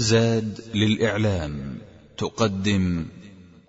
زاد 0.00 0.60
للإعلام 0.74 1.82
تقدم. 2.18 3.06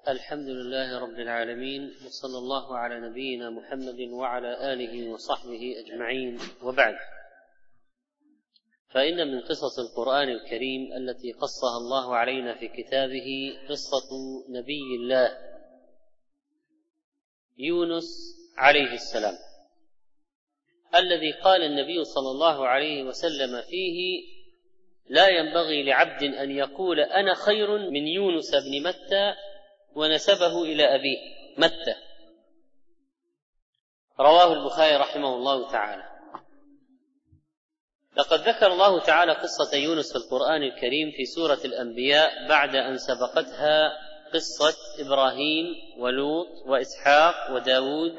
الحمد 0.07 0.47
لله 0.47 0.99
رب 0.99 1.19
العالمين 1.19 1.91
وصلى 2.05 2.37
الله 2.37 2.77
على 2.77 3.09
نبينا 3.09 3.49
محمد 3.49 3.99
وعلى 3.99 4.73
آله 4.73 5.09
وصحبه 5.09 5.73
أجمعين 5.85 6.37
وبعد. 6.63 6.95
فإن 8.89 9.27
من 9.27 9.39
قصص 9.41 9.79
القرآن 9.79 10.29
الكريم 10.29 10.93
التي 10.93 11.31
قصها 11.31 11.77
الله 11.77 12.15
علينا 12.15 12.59
في 12.59 12.67
كتابه 12.67 13.57
قصة 13.69 14.09
نبي 14.49 14.95
الله 14.99 15.37
يونس 17.57 18.35
عليه 18.57 18.93
السلام 18.93 19.37
الذي 20.95 21.31
قال 21.31 21.61
النبي 21.61 22.03
صلى 22.03 22.31
الله 22.31 22.67
عليه 22.67 23.03
وسلم 23.03 23.61
فيه 23.61 24.40
لا 25.11 25.27
ينبغي 25.27 25.83
لعبد 25.83 26.23
أن 26.23 26.51
يقول 26.51 26.99
أنا 26.99 27.33
خير 27.33 27.77
من 27.77 28.07
يونس 28.07 28.55
بن 28.55 28.83
متى 28.83 29.33
ونسبه 29.95 30.63
إلى 30.63 30.95
أبيه. 30.95 31.17
متى؟ 31.57 31.95
رواه 34.19 34.53
البخاري 34.53 34.95
رحمه 34.95 35.35
الله 35.35 35.71
تعالى. 35.71 36.03
لقد 38.17 38.39
ذكر 38.39 38.67
الله 38.67 38.99
تعالى 38.99 39.31
قصة 39.31 39.77
يونس 39.77 40.11
في 40.11 40.17
القرآن 40.17 40.63
الكريم 40.63 41.11
في 41.11 41.25
سورة 41.25 41.59
الأنبياء 41.65 42.47
بعد 42.47 42.75
أن 42.75 42.97
سبقتها 42.97 43.91
قصة 44.33 44.77
إبراهيم 44.99 45.65
ولوط 45.97 46.47
وإسحاق 46.65 47.51
وداود 47.51 48.17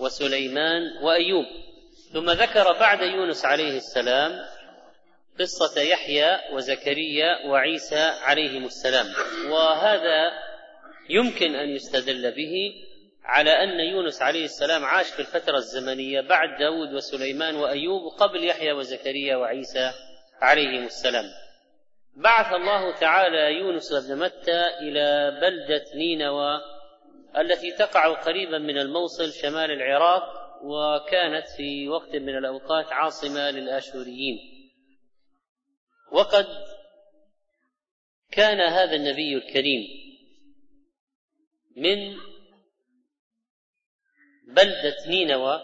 وسليمان 0.00 0.82
وأيوب. 1.02 1.46
ثم 2.12 2.30
ذكر 2.30 2.72
بعد 2.72 3.02
يونس 3.02 3.44
عليه 3.44 3.76
السلام 3.76 4.32
قصة 5.40 5.80
يحيى 5.80 6.38
وزكريا 6.52 7.46
وعيسى 7.46 8.12
عليهم 8.22 8.64
السلام. 8.64 9.06
وهذا 9.50 10.32
يمكن 11.10 11.54
أن 11.54 11.68
يستدل 11.68 12.30
به 12.30 12.74
على 13.24 13.50
أن 13.50 13.80
يونس 13.80 14.22
عليه 14.22 14.44
السلام 14.44 14.84
عاش 14.84 15.10
في 15.10 15.20
الفترة 15.20 15.56
الزمنية 15.56 16.20
بعد 16.20 16.58
داود 16.58 16.94
وسليمان 16.94 17.56
وأيوب 17.56 18.12
قبل 18.18 18.44
يحيى 18.44 18.72
وزكريا 18.72 19.36
وعيسى 19.36 19.90
عليهم 20.40 20.84
السلام. 20.84 21.24
بعث 22.16 22.54
الله 22.54 22.94
تعالى 23.00 23.58
يونس 23.58 23.92
بن 23.92 24.18
متى 24.18 24.62
إلى 24.80 25.38
بلدة 25.40 25.84
نينوى 25.94 26.60
التي 27.38 27.72
تقع 27.72 28.14
قريبا 28.14 28.58
من 28.58 28.78
الموصل 28.78 29.32
شمال 29.32 29.70
العراق 29.70 30.22
وكانت 30.64 31.46
في 31.56 31.88
وقت 31.88 32.16
من 32.16 32.38
الأوقات 32.38 32.92
عاصمة 32.92 33.50
للآشوريين. 33.50 34.51
وقد 36.12 36.46
كان 38.32 38.60
هذا 38.60 38.96
النبي 38.96 39.34
الكريم 39.34 39.82
من 41.76 42.16
بلدة 44.54 44.96
نينوى 45.08 45.60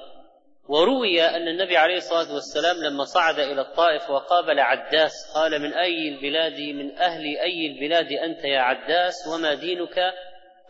وروي 0.68 1.22
أن 1.22 1.48
النبي 1.48 1.76
عليه 1.76 1.96
الصلاة 1.96 2.34
والسلام 2.34 2.76
لما 2.76 3.04
صعد 3.04 3.38
إلى 3.38 3.60
الطائف 3.60 4.10
وقابل 4.10 4.60
عداس 4.60 5.12
قال 5.34 5.62
من 5.62 5.72
أي 5.72 6.08
البلاد 6.08 6.60
من 6.60 6.98
أهل 6.98 7.22
أي 7.22 7.66
البلاد 7.66 8.12
أنت 8.12 8.44
يا 8.44 8.60
عداس؟ 8.60 9.14
وما 9.28 9.54
دينك؟ 9.54 10.14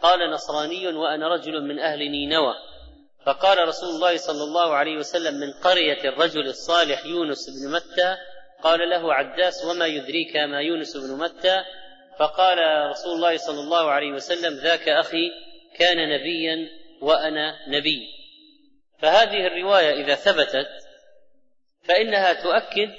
قال 0.03 0.31
نصراني 0.31 0.87
وأنا 0.87 1.29
رجل 1.29 1.63
من 1.63 1.79
أهل 1.79 1.99
نينوى. 1.99 2.55
فقال 3.27 3.69
رسول 3.69 3.89
الله 3.89 4.17
صلى 4.17 4.45
الله 4.45 4.75
عليه 4.75 4.97
وسلم 4.97 5.35
من 5.35 5.53
قرية 5.53 6.09
الرجل 6.09 6.49
الصالح 6.49 7.07
يونس 7.07 7.51
بن 7.51 7.73
متى 7.73 8.17
قال 8.63 8.91
له 8.91 9.15
عداس 9.15 9.65
وما 9.65 9.87
يدريك 9.87 10.37
ما 10.37 10.61
يونس 10.61 10.97
بن 10.97 11.19
متى؟ 11.19 11.65
فقال 12.19 12.59
رسول 12.91 13.17
الله 13.17 13.37
صلى 13.37 13.61
الله 13.61 13.91
عليه 13.91 14.13
وسلم 14.13 14.55
ذاك 14.55 14.89
أخي 14.89 15.31
كان 15.79 16.09
نبيا 16.09 16.69
وأنا 17.03 17.69
نبي. 17.69 18.09
فهذه 18.99 19.47
الرواية 19.47 20.05
إذا 20.05 20.15
ثبتت 20.15 20.69
فإنها 21.83 22.33
تؤكد 22.33 22.91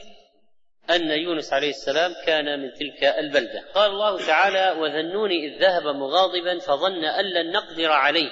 أن 0.89 1.11
يونس 1.11 1.53
عليه 1.53 1.69
السلام 1.69 2.15
كان 2.25 2.59
من 2.59 2.73
تلك 2.73 3.03
البلدة. 3.03 3.63
قال 3.75 3.91
الله 3.91 4.27
تعالى 4.27 4.81
وذنون 4.81 5.31
إذ 5.31 5.61
ذهب 5.61 5.83
مغاضبا 5.83 6.59
فظن 6.59 7.03
أن 7.05 7.25
لن 7.25 7.51
نقدر 7.51 7.91
عليه. 7.91 8.29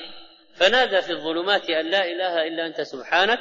فنادى 0.56 1.02
في 1.02 1.12
الظلمات 1.12 1.70
أن 1.70 1.86
لا 1.90 2.06
إله 2.06 2.48
إلا 2.48 2.66
أنت 2.66 2.82
سبحانك 2.82 3.40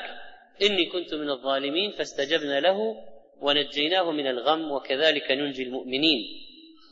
إني 0.63 0.87
كنت 0.87 1.15
من 1.15 1.31
الظالمين 1.31 1.93
فاستجبنا 1.93 2.61
له 2.61 2.97
ونجيناه 3.41 4.11
من 4.11 4.27
الغم 4.27 4.71
وكذلك 4.71 5.31
ننجي 5.31 5.63
المؤمنين. 5.63 6.19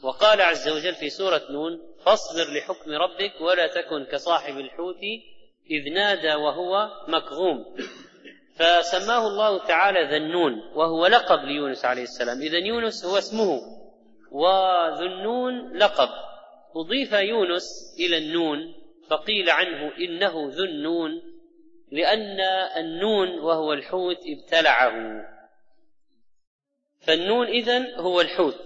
وقال 0.02 0.40
عز 0.40 0.68
وجل 0.68 0.94
في 0.94 1.10
سورة 1.10 1.42
نون 1.50 1.80
فاصبر 2.04 2.54
لحكم 2.54 2.90
ربك 2.90 3.40
ولا 3.40 3.66
تكن 3.66 4.04
كصاحب 4.04 4.58
الحوت 4.58 5.00
إذ 5.70 5.92
نادى 5.92 6.34
وهو 6.34 6.90
مكظوم. 7.08 7.64
فسماه 8.56 9.26
الله 9.26 9.66
تعالى 9.66 10.18
ذنون 10.18 10.52
وهو 10.74 11.06
لقب 11.06 11.44
ليونس 11.44 11.84
عليه 11.84 12.02
السلام. 12.02 12.40
إذا 12.40 12.58
يونس 12.58 13.04
هو 13.04 13.18
اسمه 13.18 13.60
وذنون 14.32 15.76
لقب. 15.76 16.08
أضيف 16.76 17.12
يونس 17.12 17.96
إلى 18.00 18.18
النون 18.18 18.74
فقيل 19.10 19.50
عنه 19.50 19.92
إنه 19.98 20.48
ذو 20.50 20.64
النون 20.64 21.22
لأن 21.92 22.40
النون 22.76 23.28
وهو 23.28 23.72
الحوت 23.72 24.18
ابتلعه. 24.26 25.33
فالنون 27.06 27.46
إذن 27.46 27.94
هو 27.94 28.20
الحوت. 28.20 28.60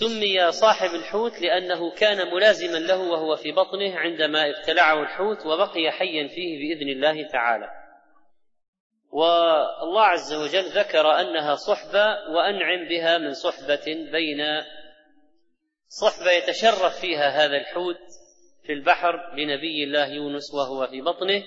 سمي 0.00 0.52
صاحب 0.52 0.94
الحوت 0.94 1.42
لأنه 1.42 1.90
كان 1.90 2.34
ملازما 2.34 2.78
له 2.78 2.98
وهو 2.98 3.36
في 3.36 3.52
بطنه 3.52 3.96
عندما 3.96 4.50
ابتلعه 4.50 5.02
الحوت 5.02 5.46
وبقي 5.46 5.90
حيا 5.90 6.28
فيه 6.28 6.58
بإذن 6.58 6.88
الله 6.88 7.28
تعالى. 7.28 7.68
والله 9.12 10.02
عز 10.02 10.34
وجل 10.34 10.64
ذكر 10.64 11.20
أنها 11.20 11.54
صحبة 11.54 12.06
وأنعم 12.30 12.88
بها 12.88 13.18
من 13.18 13.32
صحبة 13.32 13.84
بين 14.12 14.38
صحبة 15.88 16.30
يتشرف 16.30 17.00
فيها 17.00 17.28
هذا 17.28 17.56
الحوت 17.56 18.00
في 18.66 18.72
البحر 18.72 19.34
بنبي 19.36 19.84
الله 19.84 20.06
يونس 20.06 20.54
وهو 20.54 20.86
في 20.86 21.00
بطنه 21.00 21.42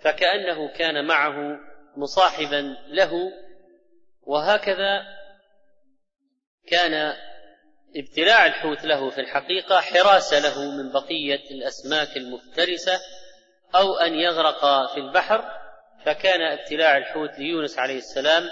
فكأنه 0.00 0.68
كان 0.68 1.06
معه 1.06 1.58
مصاحبا 1.96 2.76
له 2.88 3.12
وهكذا 4.22 5.02
كان 6.66 7.14
ابتلاع 7.96 8.46
الحوت 8.46 8.84
له 8.84 9.10
في 9.10 9.20
الحقيقة 9.20 9.80
حراسة 9.80 10.38
له 10.38 10.70
من 10.70 10.92
بقية 10.92 11.50
الأسماك 11.50 12.16
المفترسة 12.16 13.00
أو 13.74 13.94
أن 13.94 14.14
يغرق 14.14 14.92
في 14.94 15.00
البحر 15.00 15.44
فكان 16.04 16.42
ابتلاع 16.42 16.96
الحوت 16.96 17.38
ليونس 17.38 17.78
عليه 17.78 17.98
السلام 17.98 18.42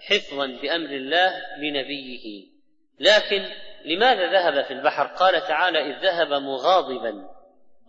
حفظا 0.00 0.46
بأمر 0.46 0.90
الله 0.90 1.32
لنبيه. 1.58 2.52
لكن 3.00 3.48
لماذا 3.84 4.32
ذهب 4.32 4.64
في 4.64 4.72
البحر؟ 4.72 5.06
قال 5.06 5.40
تعالى 5.40 5.78
إذ 5.78 6.02
ذهب 6.02 6.32
مغاضبا. 6.42 7.28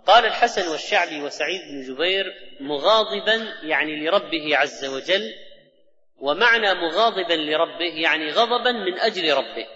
قال 0.07 0.25
الحسن 0.25 0.71
والشعبي 0.71 1.21
وسعيد 1.21 1.61
بن 1.61 1.93
جبير 1.93 2.33
مغاضبا 2.59 3.53
يعني 3.63 4.05
لربه 4.05 4.57
عز 4.57 4.85
وجل 4.85 5.33
ومعنى 6.23 6.73
مغاضبا 6.73 7.33
لربه 7.33 8.01
يعني 8.01 8.31
غضبا 8.31 8.71
من 8.71 8.99
أجل 8.99 9.33
ربه. 9.33 9.67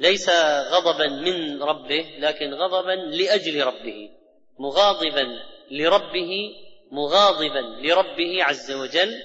ليس 0.00 0.30
غضبا 0.70 1.06
من 1.06 1.62
ربه 1.62 2.16
لكن 2.18 2.54
غضبا 2.54 2.92
لأجل 2.92 3.64
ربه. 3.64 4.10
مغاضبا 4.58 5.26
لربه 5.70 6.54
مغاضبا 6.90 7.86
لربه 7.86 8.44
عز 8.44 8.72
وجل. 8.72 9.22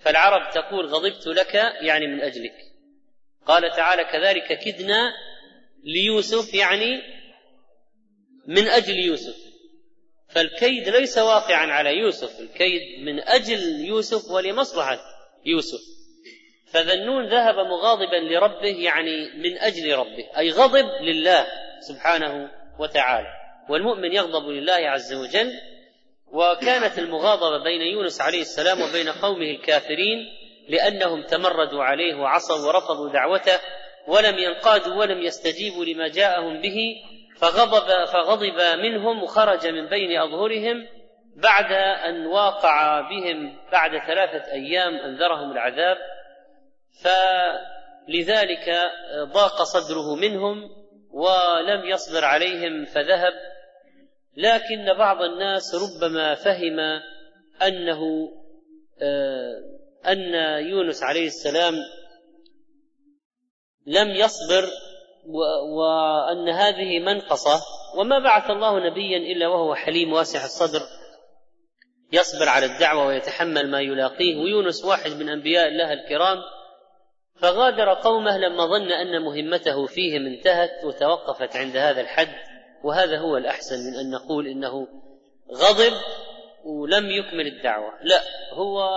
فالعرب 0.00 0.50
تقول 0.54 0.86
غضبت 0.86 1.26
لك 1.26 1.54
يعني 1.80 2.06
من 2.06 2.20
أجلك. 2.20 2.56
قال 3.46 3.76
تعالى 3.76 4.04
كذلك 4.04 4.58
كدنا 4.58 5.12
ليوسف 5.84 6.54
يعني 6.54 7.02
من 8.46 8.68
أجل 8.68 8.98
يوسف. 8.98 9.41
فالكيد 10.34 10.88
ليس 10.88 11.18
واقعا 11.18 11.72
على 11.72 11.98
يوسف 11.98 12.40
الكيد 12.40 13.04
من 13.04 13.20
أجل 13.20 13.84
يوسف 13.84 14.30
ولمصلحة 14.30 14.98
يوسف. 15.44 15.80
فذنون 16.72 17.28
ذهب 17.28 17.54
مغاضبا 17.54 18.16
لربه 18.16 18.82
يعني 18.82 19.30
من 19.36 19.58
أجل 19.58 19.94
ربه 19.94 20.38
أي 20.38 20.50
غضب 20.50 20.86
لله 21.02 21.46
سبحانه 21.88 22.50
وتعالى. 22.78 23.28
والمؤمن 23.68 24.12
يغضب 24.12 24.48
لله 24.48 24.72
عز 24.72 25.12
وجل. 25.12 25.52
وكانت 26.32 26.98
المغاضبة 26.98 27.64
بين 27.64 27.80
يونس 27.80 28.20
عليه 28.20 28.40
السلام 28.40 28.80
وبين 28.82 29.08
قومه 29.08 29.50
الكافرين 29.50 30.18
لأنهم 30.68 31.22
تمردوا 31.22 31.84
عليه 31.84 32.14
وعصوا 32.14 32.66
ورفضوا 32.66 33.12
دعوته 33.12 33.60
ولم 34.08 34.38
ينقادوا 34.38 34.94
ولم 34.94 35.22
يستجيبوا 35.22 35.84
لما 35.84 36.08
جاءهم 36.08 36.60
به. 36.60 36.76
فغضب 37.42 38.04
فغضب 38.04 38.78
منهم 38.78 39.22
وخرج 39.22 39.66
من 39.66 39.88
بين 39.88 40.20
أظهرهم 40.20 40.86
بعد 41.36 41.72
أن 42.08 42.26
واقع 42.26 43.00
بهم 43.00 43.58
بعد 43.72 43.90
ثلاثة 44.06 44.52
أيام 44.52 44.94
أنذرهم 44.94 45.52
العذاب. 45.52 45.96
لذلك 48.08 48.90
ضاق 49.22 49.62
صدره 49.62 50.14
منهم 50.14 50.70
ولم 51.10 51.84
يصبر 51.84 52.24
عليهم 52.24 52.84
فذهب. 52.84 53.32
لكن 54.36 54.98
بعض 54.98 55.22
الناس 55.22 55.74
ربما 55.74 56.34
فهم 56.34 56.80
أنه 57.62 58.28
آه، 59.02 59.54
أن 60.06 60.34
يونس 60.66 61.02
عليه 61.02 61.26
السلام 61.26 61.74
لم 63.86 64.08
يصبر 64.08 64.64
وان 65.26 66.48
هذه 66.48 66.98
منقصة 66.98 67.60
وما 67.98 68.18
بعث 68.18 68.50
الله 68.50 68.90
نبيا 68.90 69.16
إلا 69.16 69.48
وهو 69.48 69.74
حليم 69.74 70.12
واسع 70.12 70.44
الصدر 70.44 70.80
يصبر 72.12 72.48
على 72.48 72.66
الدعوة 72.66 73.06
ويتحمل 73.06 73.70
ما 73.70 73.80
يلاقيه 73.80 74.36
ويونس 74.36 74.84
واحد 74.84 75.10
من 75.10 75.28
أنبياء 75.28 75.68
الله 75.68 75.92
الكرام 75.92 76.38
فغادر 77.36 77.94
قومه 77.94 78.38
لما 78.38 78.66
ظن 78.66 78.92
أن 78.92 79.22
مهمته 79.22 79.86
فيهم 79.86 80.26
انتهت 80.26 80.84
وتوقفت 80.84 81.56
عند 81.56 81.76
هذا 81.76 82.00
الحد 82.00 82.34
وهذا 82.84 83.18
هو 83.18 83.36
الأحسن 83.36 83.76
من 83.76 83.94
أن 83.98 84.10
نقول 84.10 84.46
إنه 84.46 84.88
غضب 85.54 85.92
ولم 86.64 87.10
يكمل 87.10 87.46
الدعوة 87.46 87.92
لا 88.02 88.20
هو 88.52 88.88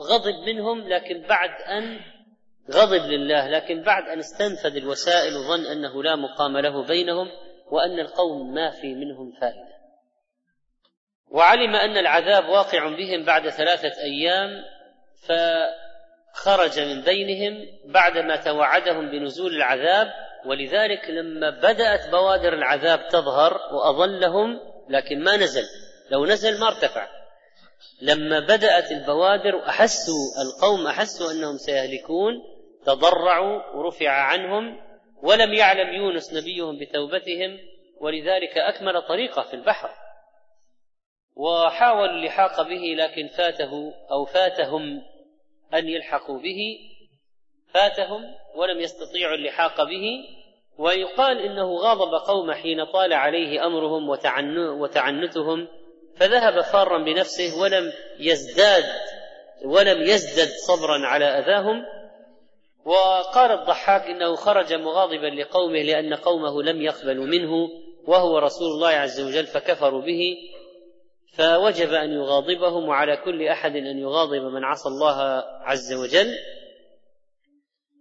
غضب 0.00 0.34
منهم 0.46 0.88
لكن 0.88 1.22
بعد 1.28 1.50
أن 1.50 2.00
غضب 2.70 3.02
لله 3.02 3.48
لكن 3.48 3.82
بعد 3.82 4.08
أن 4.08 4.18
استنفذ 4.18 4.76
الوسائل 4.76 5.36
وظن 5.36 5.66
أنه 5.66 6.02
لا 6.02 6.16
مقام 6.16 6.58
له 6.58 6.86
بينهم 6.86 7.28
وأن 7.70 8.00
القوم 8.00 8.54
ما 8.54 8.70
في 8.70 8.94
منهم 8.94 9.32
فائدة. 9.40 9.74
وعلم 11.28 11.74
أن 11.74 11.96
العذاب 11.96 12.48
واقع 12.48 12.88
بهم 12.88 13.24
بعد 13.24 13.48
ثلاثة 13.48 13.92
أيام 14.02 14.64
فخرج 15.26 16.80
من 16.80 17.00
بينهم 17.00 17.66
بعدما 17.84 18.36
توعدهم 18.36 19.10
بنزول 19.10 19.56
العذاب 19.56 20.12
ولذلك 20.46 21.10
لما 21.10 21.50
بدأت 21.50 22.10
بوادر 22.10 22.52
العذاب 22.52 23.08
تظهر 23.08 23.60
وأظلهم 23.72 24.60
لكن 24.88 25.24
ما 25.24 25.36
نزل. 25.36 25.64
لو 26.10 26.26
نزل 26.26 26.60
ما 26.60 26.68
ارتفع. 26.68 27.08
لما 28.02 28.40
بدأت 28.40 28.92
البوادر 28.92 29.68
أحسوا 29.68 30.42
القوم 30.42 30.86
أحسوا 30.86 31.30
أنهم 31.30 31.58
سيهلكون 31.58 32.53
تضرعوا 32.86 33.76
ورفع 33.76 34.10
عنهم 34.10 34.80
ولم 35.22 35.54
يعلم 35.54 35.94
يونس 35.94 36.34
نبيهم 36.34 36.78
بتوبتهم 36.78 37.58
ولذلك 38.00 38.58
أكمل 38.58 39.02
طريقه 39.02 39.42
في 39.42 39.54
البحر. 39.54 39.90
وحاولوا 41.36 42.14
اللحاق 42.14 42.62
به 42.62 42.94
لكن 42.96 43.28
فاته 43.28 43.94
أو 44.10 44.24
فاتهم 44.24 45.02
أن 45.74 45.88
يلحقوا 45.88 46.38
به. 46.38 46.78
فاتهم 47.74 48.34
ولم 48.54 48.80
يستطيعوا 48.80 49.34
اللحاق 49.34 49.84
به 49.84 50.24
ويقال 50.78 51.38
إنه 51.38 51.74
غاضب 51.76 52.14
قوم 52.26 52.52
حين 52.52 52.84
طال 52.84 53.12
عليه 53.12 53.66
أمرهم 53.66 54.08
وتعنتهم 54.80 55.68
فذهب 56.16 56.60
فارا 56.60 56.98
بنفسه 56.98 57.62
ولم 57.62 57.92
يزداد 58.18 58.84
ولم 59.64 60.02
يزدد 60.02 60.48
صبرا 60.48 61.06
على 61.06 61.24
أذاهم. 61.24 61.84
وقال 62.84 63.50
الضحاك 63.50 64.02
إنه 64.02 64.34
خرج 64.34 64.72
مغاضبا 64.72 65.26
لقومه 65.26 65.82
لأن 65.82 66.14
قومه 66.14 66.62
لم 66.62 66.82
يقبلوا 66.82 67.26
منه 67.26 67.68
وهو 68.06 68.38
رسول 68.38 68.66
الله 68.66 68.88
عز 68.88 69.20
وجل 69.20 69.46
فكفروا 69.46 70.02
به 70.02 70.36
فوجب 71.36 71.92
أن 71.92 72.10
يغاضبهم 72.10 72.88
وعلى 72.88 73.16
كل 73.16 73.48
أحد 73.48 73.76
أن 73.76 73.98
يغاضب 73.98 74.42
من 74.42 74.64
عصى 74.64 74.88
الله 74.88 75.44
عز 75.62 75.92
وجل. 75.92 76.34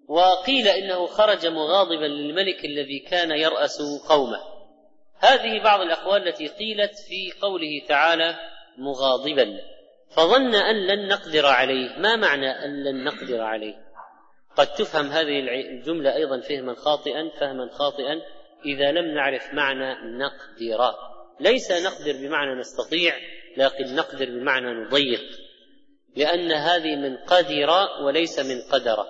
وقيل 0.10 0.68
إنه 0.68 1.06
خرج 1.06 1.48
مغاضبا 1.48 2.06
للملك 2.06 2.66
الذي 2.66 3.00
كان 3.00 3.32
يرأس 3.32 3.82
قومه. 4.10 4.40
هذه 5.20 5.64
بعض 5.64 5.82
الأقوال 5.82 6.28
التي 6.28 6.48
قيلت 6.48 6.92
في 7.08 7.32
قوله 7.42 7.82
تعالى 7.88 8.36
مغاضبا 8.78 9.60
فظن 10.16 10.56
أن 10.56 10.88
لن 10.88 11.08
نقدر 11.08 11.46
عليه. 11.46 11.98
ما 11.98 12.16
معنى 12.16 12.66
أن 12.66 12.84
لن 12.84 13.04
نقدر 13.04 13.42
عليه؟ 13.42 13.76
قد 14.58 14.68
تفهم 14.68 15.08
هذه 15.08 15.40
الجملة 15.70 16.16
أيضا 16.16 16.40
فهما 16.40 16.76
خاطئا 16.76 17.30
فهما 17.40 17.70
خاطئا 17.72 18.22
إذا 18.66 18.92
لم 18.92 19.16
نعرف 19.16 19.54
معنى 19.54 20.18
نقدر. 20.18 20.96
ليس 21.40 21.72
نقدر 21.72 22.14
بمعنى 22.14 22.60
نستطيع 22.60 23.14
لكن 23.58 23.96
نقدر 23.96 24.26
بمعنى 24.26 24.86
نضيق 24.86 25.22
لأن 26.16 26.52
هذه 26.52 26.96
من 26.96 27.18
قدر 27.18 27.70
وليس 28.06 28.40
من 28.40 28.62
قدر. 28.72 29.06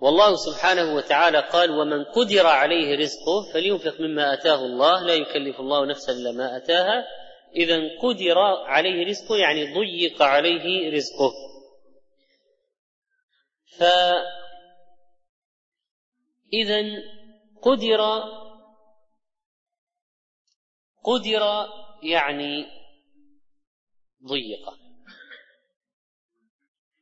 والله 0.00 0.36
سبحانه 0.36 0.94
وتعالى 0.94 1.38
قال 1.38 1.70
ومن 1.70 2.04
قدر 2.04 2.46
عليه 2.46 2.96
رزقه 2.96 3.52
فلينفق 3.52 4.00
مما 4.00 4.32
آتاه 4.32 4.64
الله 4.64 5.06
لا 5.06 5.14
يكلف 5.14 5.60
الله 5.60 5.86
نفسا 5.86 6.12
إلا 6.12 6.32
ما 6.32 6.56
آتاها. 6.56 7.06
اذا 7.56 7.76
قدر 8.02 8.38
عليه 8.66 9.06
رزقه 9.06 9.36
يعني 9.36 9.74
ضيق 9.74 10.22
عليه 10.22 10.96
رزقه. 10.96 11.49
ف 13.78 13.84
إذا 16.52 16.82
قدر 17.62 18.00
قدر 21.04 21.66
يعني 22.02 22.66
ضيق. 24.26 24.80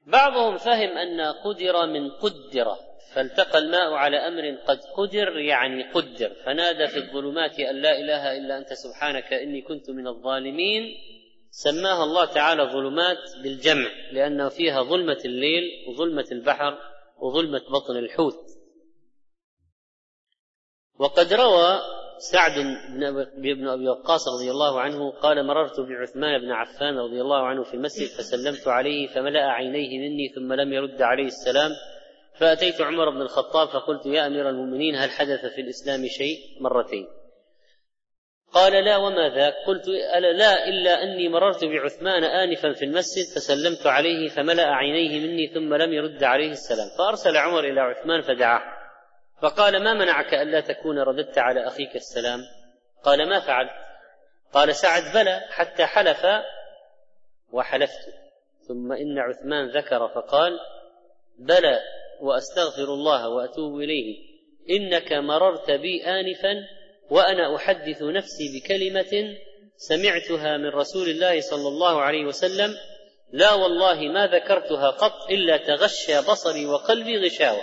بعضهم 0.07 0.57
فهم 0.57 0.99
أن 0.99 1.21
قدر 1.21 1.87
من 1.87 2.11
قدر 2.11 2.77
فالتقى 3.15 3.59
الماء 3.59 3.93
على 3.93 4.17
أمر 4.17 4.59
قد 4.67 4.81
قدر 4.97 5.39
يعني 5.39 5.83
قدر 5.93 6.35
فنادى 6.45 6.87
في 6.87 6.97
الظلمات 6.97 7.61
أن 7.61 7.77
لا 7.77 7.99
إله 7.99 8.37
إلا 8.37 8.59
أنت 8.59 8.73
سبحانك 8.73 9.33
إني 9.33 9.63
كنت 9.63 9.91
من 9.91 10.07
الظالمين. 10.07 10.95
سماها 11.65 12.05
الله 12.05 12.25
تعالى 12.25 12.63
ظلمات 12.63 13.19
بالجمع 13.43 13.91
لأنه 14.13 14.49
فيها 14.49 14.83
ظلمة 14.83 15.19
الليل 15.25 15.65
وظلمة 15.89 16.27
البحر 16.33 16.79
وظلمة 17.19 17.59
بطن 17.59 17.97
الحوت. 17.97 18.35
وقد 20.99 21.33
روى 21.33 21.81
سعد 22.33 22.53
بن 23.37 23.69
أبي 23.69 23.89
وقاص 23.89 24.29
رضي 24.29 24.51
الله 24.51 24.81
عنه 24.81 25.11
قال 25.11 25.47
مررت 25.47 25.81
بعثمان 25.81 26.41
بن 26.41 26.51
عفان 26.51 26.99
رضي 26.99 27.21
الله 27.21 27.47
عنه 27.47 27.63
في 27.63 27.75
المسجد 27.75 28.07
فسلمت 28.07 28.69
عليه 28.69 29.07
فملأ 29.07 29.45
عينيه 29.45 29.99
مني 29.99 30.29
ثم 30.29 30.53
لم 30.53 30.73
يرد 30.73 31.03
عليه 31.03 31.27
السلام. 31.27 31.71
فأتيت 32.35 32.81
عمر 32.81 33.11
بن 33.11 33.23
الخطاب 33.23 33.69
فقلت 33.69 34.07
يا 34.07 34.27
أمير 34.27 34.51
المؤمنين 34.51 34.95
هل 34.95 35.11
حدث 35.11 35.41
في 35.55 35.61
الإسلام 35.61 36.07
شيء؟ 36.07 36.39
مرتين. 36.61 37.07
قال 38.53 38.85
لا 38.85 38.97
وما 38.97 39.29
ذاك 39.29 39.55
قلت 39.67 39.89
ألا 39.89 40.33
لا 40.33 40.69
إلا 40.69 41.03
أني 41.03 41.29
مررت 41.29 41.65
بعثمان 41.65 42.25
آنفا 42.25 42.73
في 42.73 42.85
المسجد 42.85 43.25
فسلمت 43.37 43.87
عليه 43.87 44.29
فملأ 44.29 44.67
عينيه 44.67 45.27
مني 45.27 45.47
ثم 45.47 45.75
لم 45.75 45.93
يرد 45.93 46.25
عليه 46.25 46.51
السلام. 46.51 46.89
فأرسل 46.99 47.37
عمر 47.37 47.65
إلى 47.65 47.81
عثمان 47.81 48.23
فدعاه. 48.23 48.63
فقال 49.43 49.85
ما 49.85 49.95
منعك 49.95 50.35
ألا 50.35 50.61
تكون 50.61 50.99
رددت 50.99 51.39
على 51.39 51.67
أخيك 51.67 51.97
السلام؟ 51.97 52.41
قال 53.03 53.29
ما 53.29 53.41
فعلت؟ 53.41 53.71
قال 54.53 54.75
سعد 54.75 55.03
بلى 55.15 55.41
حتى 55.51 55.87
حلف 55.87 56.27
وحلفت. 57.53 58.09
ثم 58.69 58.93
إن 58.93 59.19
عثمان 59.19 59.69
ذكر 59.69 60.09
فقال 60.09 60.59
بلى 61.39 61.81
وأستغفر 62.21 62.95
الله 62.95 63.29
وأتوب 63.29 63.81
إليه. 63.81 64.29
إنك 64.71 65.13
مررت 65.13 65.71
بي 65.71 66.05
آنفا 66.05 66.78
وأنا 67.11 67.57
أحدث 67.57 68.03
نفسي 68.03 68.45
بكلمة 68.55 69.37
سمعتها 69.77 70.57
من 70.57 70.69
رسول 70.69 71.09
الله 71.09 71.41
صلى 71.41 71.69
الله 71.69 72.01
عليه 72.01 72.25
وسلم 72.25 72.75
لا 73.33 73.53
والله 73.53 74.09
ما 74.09 74.27
ذكرتها 74.27 74.91
قط 74.91 75.31
إلا 75.31 75.57
تغشى 75.57 76.21
بصري 76.21 76.67
وقلبي 76.67 77.27
غشاوة. 77.27 77.63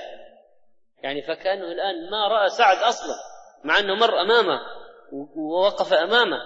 يعني 1.04 1.22
فكأنه 1.22 1.72
الآن 1.72 2.10
ما 2.12 2.28
رأى 2.28 2.50
سعد 2.50 2.78
أصلا 2.78 3.16
مع 3.64 3.80
أنه 3.80 3.96
مر 3.96 4.22
أمامه 4.22 4.60
ووقف 5.36 5.94
أمامه. 5.94 6.42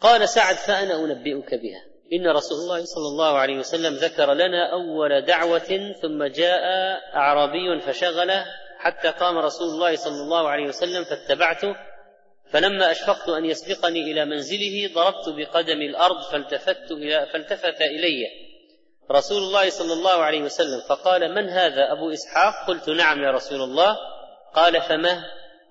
قال 0.00 0.28
سعد 0.28 0.54
فأنا 0.54 0.94
أنبئك 0.94 1.54
بها. 1.54 1.84
إن 2.12 2.28
رسول 2.28 2.58
الله 2.58 2.84
صلى 2.84 3.08
الله 3.08 3.38
عليه 3.38 3.58
وسلم 3.58 3.94
ذكر 3.94 4.32
لنا 4.34 4.72
أول 4.72 5.20
دعوة 5.20 5.92
ثم 6.02 6.24
جاء 6.24 6.62
أعرابي 7.14 7.80
فشغله 7.80 8.46
حتى 8.84 9.08
قام 9.08 9.38
رسول 9.38 9.68
الله 9.68 9.96
صلى 9.96 10.22
الله 10.22 10.48
عليه 10.48 10.66
وسلم 10.66 11.04
فاتبعته 11.04 11.76
فلما 12.50 12.90
أشفقت 12.90 13.28
أن 13.28 13.44
يسبقني 13.44 14.12
إلى 14.12 14.24
منزله 14.24 14.90
ضربت 14.94 15.28
بقدم 15.28 15.82
الأرض 15.82 16.22
فالتفت 16.32 16.90
إلى 16.90 17.26
فالتفت 17.26 17.82
إلي 17.82 18.26
رسول 19.10 19.42
الله 19.42 19.70
صلى 19.70 19.92
الله 19.92 20.22
عليه 20.22 20.42
وسلم. 20.42 20.80
فقال 20.88 21.34
من 21.34 21.48
هذا 21.48 21.92
أبو 21.92 22.12
إسحاق؟ 22.12 22.66
قلت 22.68 22.88
نعم 22.88 23.22
يا 23.22 23.30
رسول 23.30 23.60
الله. 23.60 23.96
قال 24.54 24.82
فما؟ 24.82 25.24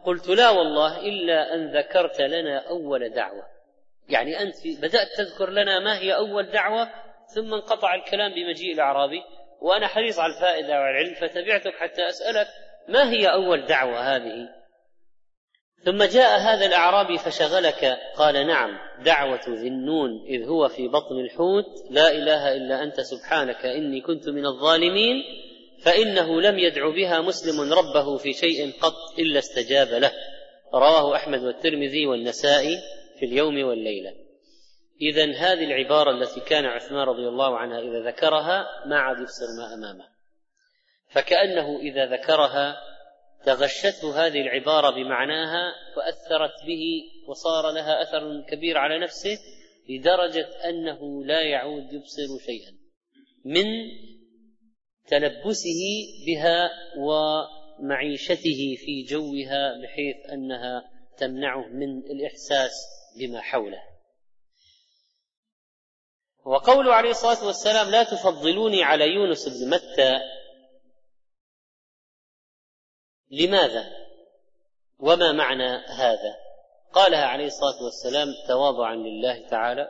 قلت 0.06 0.30
لا 0.30 0.50
والله 0.50 1.00
إلا 1.00 1.54
أن 1.54 1.78
ذكرت 1.78 2.22
لنا 2.22 2.70
أول 2.70 3.10
دعوة. 3.10 3.44
يعني 4.10 4.42
أنت 4.42 4.56
بدأت 4.68 5.08
تذكر 5.18 5.50
لنا 5.50 5.80
ما 5.80 5.98
هي 5.98 6.16
أول 6.16 6.52
دعوة 6.52 6.90
ثم 7.36 7.54
انقطع 7.54 7.96
الكلام 7.96 8.34
بمجيء 8.34 8.74
الأعرابي 8.74 9.22
وأنا 9.62 9.88
حريص 9.88 10.20
على 10.20 10.34
الفائدة 10.34 10.80
والعلم 10.80 11.14
فتبعتك 11.14 11.74
حتى 11.76 12.08
أسألك 12.10 12.48
ما 12.88 13.12
هي 13.12 13.28
أول 13.28 13.66
دعوة 13.66 14.16
هذه؟ 14.16 14.50
ثم 15.86 16.04
جاء 16.04 16.40
هذا 16.40 16.66
الأعرابي 16.66 17.18
فشغلك 17.18 17.98
قال 18.18 18.48
نعم 18.48 18.78
دعوة 19.06 19.42
ذي 19.50 19.68
النون 19.68 20.26
إذ 20.28 20.48
هو 20.48 20.68
في 20.68 20.88
بطن 20.88 21.20
الحوت 21.20 21.66
لا 21.90 22.12
إله 22.12 22.56
إلا 22.56 22.84
أنت 22.84 23.02
سبحانك 23.02 23.66
إني 23.66 24.02
كنت 24.02 24.30
من 24.30 24.46
الظالمين 24.46 25.24
فإنه 25.84 26.42
لم 26.42 26.60
يدع 26.60 26.90
بها 26.90 27.22
مسلم 27.22 27.74
ربه 27.74 28.18
في 28.18 28.34
شيء 28.34 28.72
قط 28.82 29.20
إلا 29.20 29.40
استجاب 29.40 29.88
له. 29.88 30.12
رواه 30.74 31.16
أحمد 31.16 31.44
والترمذي 31.44 32.06
والنسائي 32.08 32.78
في 33.20 33.26
اليوم 33.26 33.64
والليلة. 33.64 34.14
إذا 35.02 35.24
هذه 35.24 35.64
العبارة 35.64 36.12
التي 36.12 36.40
كان 36.40 36.66
عثمان 36.66 37.08
رضي 37.08 37.28
الله 37.28 37.58
عنها 37.58 37.80
إذا 37.80 38.00
ذكرها 38.00 38.68
ما 38.86 39.00
عاد 39.00 39.20
يبصر 39.20 39.46
ما 39.58 39.74
أمامه. 39.74 40.13
فكأنه 41.14 41.80
إذا 41.80 42.06
ذكرها 42.06 42.76
تغشته 43.46 44.26
هذه 44.28 44.42
العبارة 44.42 44.90
بمعناها 44.90 45.74
وأثرت 45.98 46.66
به 46.68 47.04
وصار 47.28 47.72
لها 47.72 48.02
أثر 48.02 48.42
كبير 48.50 48.78
على 48.78 49.00
نفسه 49.00 49.38
لدرجة 49.90 50.50
أنه 50.70 51.26
لا 51.26 51.42
يعود 51.42 51.94
يبصر 51.94 52.46
شيئا 52.46 52.72
من 53.46 53.66
تلبسه 55.08 55.82
بها 56.28 56.70
ومعيشته 56.98 58.76
في 58.78 59.04
جوها 59.04 59.82
بحيث 59.84 60.16
أنها 60.34 60.90
تمنعه 61.18 61.68
من 61.68 61.98
الإحساس 62.00 62.72
بما 63.20 63.42
حوله. 63.42 63.82
وقوله 66.46 66.94
عليه 66.94 67.10
الصلاة 67.10 67.46
والسلام 67.46 67.90
لا 67.90 68.04
تفضلوني 68.04 68.84
على 68.84 69.06
يونس 69.08 69.50
بن 69.50 69.70
متى 69.70 70.20
لماذا؟ 73.34 73.90
وما 75.00 75.32
معنى 75.32 75.70
هذا؟ 75.88 76.36
قالها 76.94 77.26
عليه 77.26 77.46
الصلاة 77.46 77.84
والسلام 77.84 78.28
تواضعا 78.48 78.96
لله 78.96 79.48
تعالى 79.50 79.90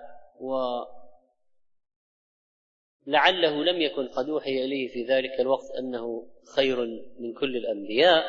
ولعله 3.08 3.64
لم 3.64 3.82
يكن 3.82 4.08
قد 4.08 4.30
أوحي 4.30 4.66
إليه 4.66 4.88
في 4.88 5.04
ذلك 5.04 5.40
الوقت 5.40 5.72
أنه 5.80 6.28
خير 6.56 6.78
من 7.20 7.34
كل 7.34 7.58
الأنبياء 7.58 8.24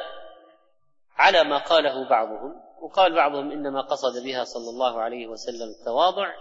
على 1.16 1.44
ما 1.44 1.58
قاله 1.58 2.08
بعضهم 2.08 2.60
وقال 2.80 3.14
بعضهم 3.14 3.50
إنما 3.50 3.80
قصد 3.80 4.24
بها 4.24 4.44
صلى 4.44 4.70
الله 4.70 5.00
عليه 5.00 5.26
وسلم 5.26 5.70
التواضع 5.80 6.34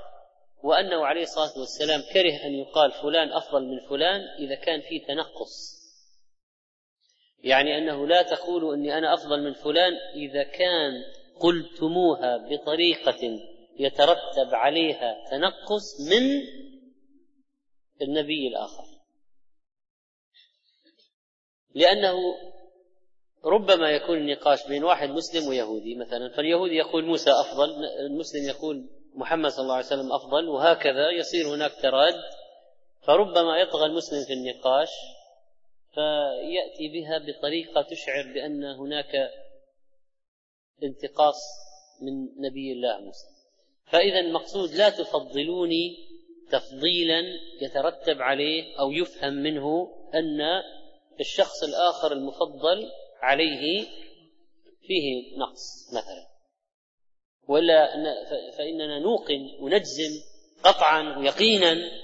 وأنه 0.63 1.06
عليه 1.06 1.24
الصلاة 1.24 1.60
والسلام 1.60 2.01
كره 2.13 2.46
أن 2.46 2.53
يقال 2.53 2.92
فلان 2.92 3.32
أفضل 3.32 3.63
من 3.65 3.80
فلان 3.89 4.22
إذا 4.39 4.56
كان 4.56 4.82
في 4.82 5.00
تنقص. 5.00 5.73
يعني 7.43 7.77
أنه 7.77 8.07
لا 8.07 8.21
تقولوا 8.21 8.75
إني 8.75 8.97
أنا 8.97 9.13
أفضل 9.13 9.43
من 9.43 9.53
فلان 9.53 9.93
إذا 10.15 10.43
كان 10.43 11.03
قلتموها 11.39 12.38
بطريقة 12.38 13.39
يترتب 13.79 14.53
عليها 14.53 15.15
تنقص 15.31 16.01
من 16.09 16.41
النبي 18.01 18.47
الآخر. 18.47 18.83
لأنه 21.75 22.15
ربما 23.45 23.89
يكون 23.89 24.17
النقاش 24.17 24.67
بين 24.67 24.83
واحد 24.83 25.09
مسلم 25.09 25.47
ويهودي 25.47 25.95
مثلا 25.95 26.29
فاليهودي 26.29 26.75
يقول 26.75 27.05
موسى 27.05 27.31
أفضل 27.31 27.85
المسلم 27.85 28.50
يقول 28.50 28.89
محمد 29.15 29.51
صلى 29.51 29.63
الله 29.63 29.75
عليه 29.75 29.85
وسلم 29.85 30.12
أفضل 30.12 30.47
وهكذا 30.50 31.12
يصير 31.12 31.55
هناك 31.55 31.71
تراد 31.81 32.13
فربما 33.01 33.57
يطغى 33.57 33.85
المسلم 33.85 34.25
في 34.25 34.33
النقاش 34.33 34.89
فيأتي 35.93 36.88
بها 36.88 37.17
بطريقة 37.17 37.81
تشعر 37.81 38.33
بأن 38.33 38.63
هناك 38.63 39.31
انتقاص 40.83 41.41
من 42.01 42.41
نبي 42.47 42.71
الله 42.71 43.00
موسى. 43.00 43.27
فإذا 43.85 44.19
المقصود 44.19 44.69
لا 44.69 44.89
تفضلوني 44.89 45.97
تفضيلا 46.51 47.21
يترتب 47.62 48.21
عليه 48.21 48.79
أو 48.79 48.91
يفهم 48.91 49.33
منه 49.33 49.95
أن 50.13 50.41
الشخص 51.19 51.63
الآخر 51.63 52.12
المفضل 52.12 52.91
عليه 53.21 53.85
فيه 54.81 55.38
نقص 55.38 55.93
مثلا. 55.93 56.27
ولا 57.47 57.88
فإننا 58.57 59.00
نوقن 59.00 59.50
ونجزم 59.59 60.21
قطعا 60.63 61.17
ويقينا 61.17 62.02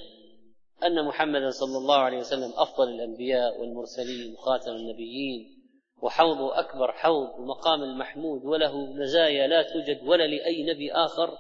أن 0.84 1.06
محمدا 1.06 1.50
صلى 1.50 1.78
الله 1.78 1.98
عليه 1.98 2.18
وسلم 2.18 2.54
أفضل 2.56 2.90
الأنبياء 2.90 3.62
والمرسلين 3.62 4.34
وخاتم 4.34 4.72
النبيين 4.72 5.60
وحوضه 6.02 6.60
أكبر 6.60 6.92
حوض 6.92 7.40
ومقام 7.40 7.84
المحمود 7.84 8.46
وله 8.46 8.86
مزايا 8.86 9.48
لا 9.48 9.62
توجد 9.62 10.08
ولا 10.08 10.28
لأي 10.28 10.64
نبي 10.64 10.92
آخر. 10.92 11.38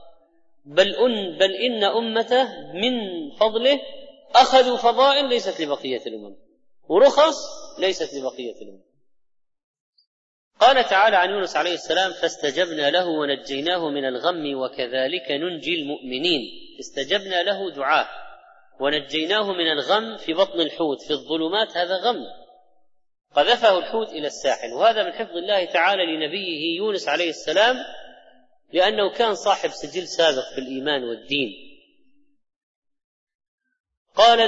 بل 0.65 0.95
أن 0.95 1.37
بل 1.37 1.51
إن 1.51 1.83
أمته 1.83 2.43
من 2.73 2.91
فضله 3.39 3.79
أخذوا 4.35 4.77
فضائل 4.77 5.29
ليست 5.29 5.61
لبقية 5.61 6.01
الأمم 6.07 6.35
ورخص 6.89 7.35
ليست 7.79 8.13
لبقية 8.13 8.61
الأمم. 8.61 8.83
قال 10.59 10.83
تعالى 10.83 11.15
عن 11.17 11.29
يونس 11.29 11.55
عليه 11.55 11.73
السلام 11.73 12.11
فاستجبنا 12.11 12.89
له 12.89 13.07
ونجيناه 13.07 13.89
من 13.89 14.05
الغم 14.05 14.55
وكذلك 14.55 15.31
ننجي 15.31 15.81
المؤمنين. 15.81 16.41
استجبنا 16.79 17.43
له 17.43 17.71
دعاء. 17.71 18.28
ونجيناه 18.79 19.53
من 19.53 19.71
الغم 19.71 20.17
في 20.17 20.33
بطن 20.33 20.61
الحوت 20.61 21.01
في 21.01 21.11
الظلمات 21.11 21.77
هذا 21.77 21.97
غم. 21.97 22.25
قذفه 23.35 23.77
الحوت 23.77 24.09
إلى 24.09 24.27
الساحل 24.27 24.73
وهذا 24.73 25.03
من 25.03 25.11
حفظ 25.11 25.37
الله 25.37 25.65
تعالى 25.65 26.05
لنبيه 26.05 26.77
يونس 26.77 27.07
عليه 27.07 27.29
السلام 27.29 27.75
لأنه 28.73 29.13
كان 29.13 29.35
صاحب 29.35 29.69
سجل 29.69 30.07
سابق 30.07 30.53
في 30.55 30.61
الإيمان 30.61 31.03
والدين. 31.03 31.49
قال 34.15 34.39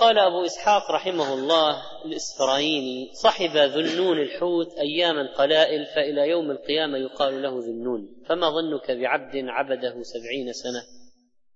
قال 0.00 0.18
أبو 0.18 0.44
إسحاق 0.44 0.90
رحمه 0.90 1.34
الله 1.34 1.82
الاسفرايني 2.04 3.10
صحب 3.22 3.56
ذنون 3.56 4.18
الحوت 4.18 4.78
اياما 4.78 5.34
قلائل 5.34 5.86
فإلى 5.86 6.28
يوم 6.28 6.50
القيامة 6.50 6.98
يقال 6.98 7.42
له 7.42 7.58
ذنون. 7.58 8.24
فما 8.28 8.50
ظنك 8.50 8.90
بعبد 8.90 9.36
عبده 9.36 10.02
سبعين 10.02 10.52
سنة؟ 10.52 10.82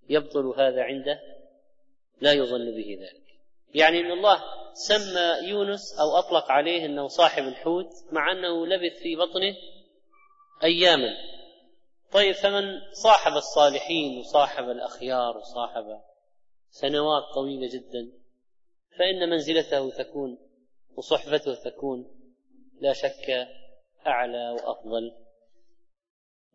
يبطل 0.08 0.46
هذا 0.46 0.82
عنده؟ 0.82 1.20
لا 2.20 2.32
يظن 2.32 2.64
به 2.64 2.98
ذلك. 3.00 3.22
يعني 3.74 4.00
إن 4.00 4.10
الله 4.10 4.42
سمى 4.72 5.48
يونس 5.48 5.98
أو 6.00 6.18
أطلق 6.18 6.50
عليه 6.50 6.86
إنه 6.86 7.08
صاحب 7.08 7.42
الحوت 7.42 7.90
مع 8.12 8.32
أنه 8.32 8.66
لبث 8.66 9.02
في 9.02 9.16
بطنه 9.16 9.56
أياما. 10.64 11.16
طيب 12.12 12.34
فمن 12.34 12.64
صاحب 12.92 13.32
الصالحين 13.32 14.18
وصاحب 14.18 14.64
الأخيار 14.64 15.36
وصاحب 15.36 16.00
سنوات 16.70 17.22
طويلة 17.34 17.68
جدا 17.68 18.12
فإن 18.98 19.30
منزلته 19.30 19.90
تكون 19.90 20.38
وصحبته 20.96 21.54
تكون 21.54 22.10
لا 22.80 22.92
شك 22.92 23.48
أعلى 24.06 24.50
وأفضل. 24.50 25.12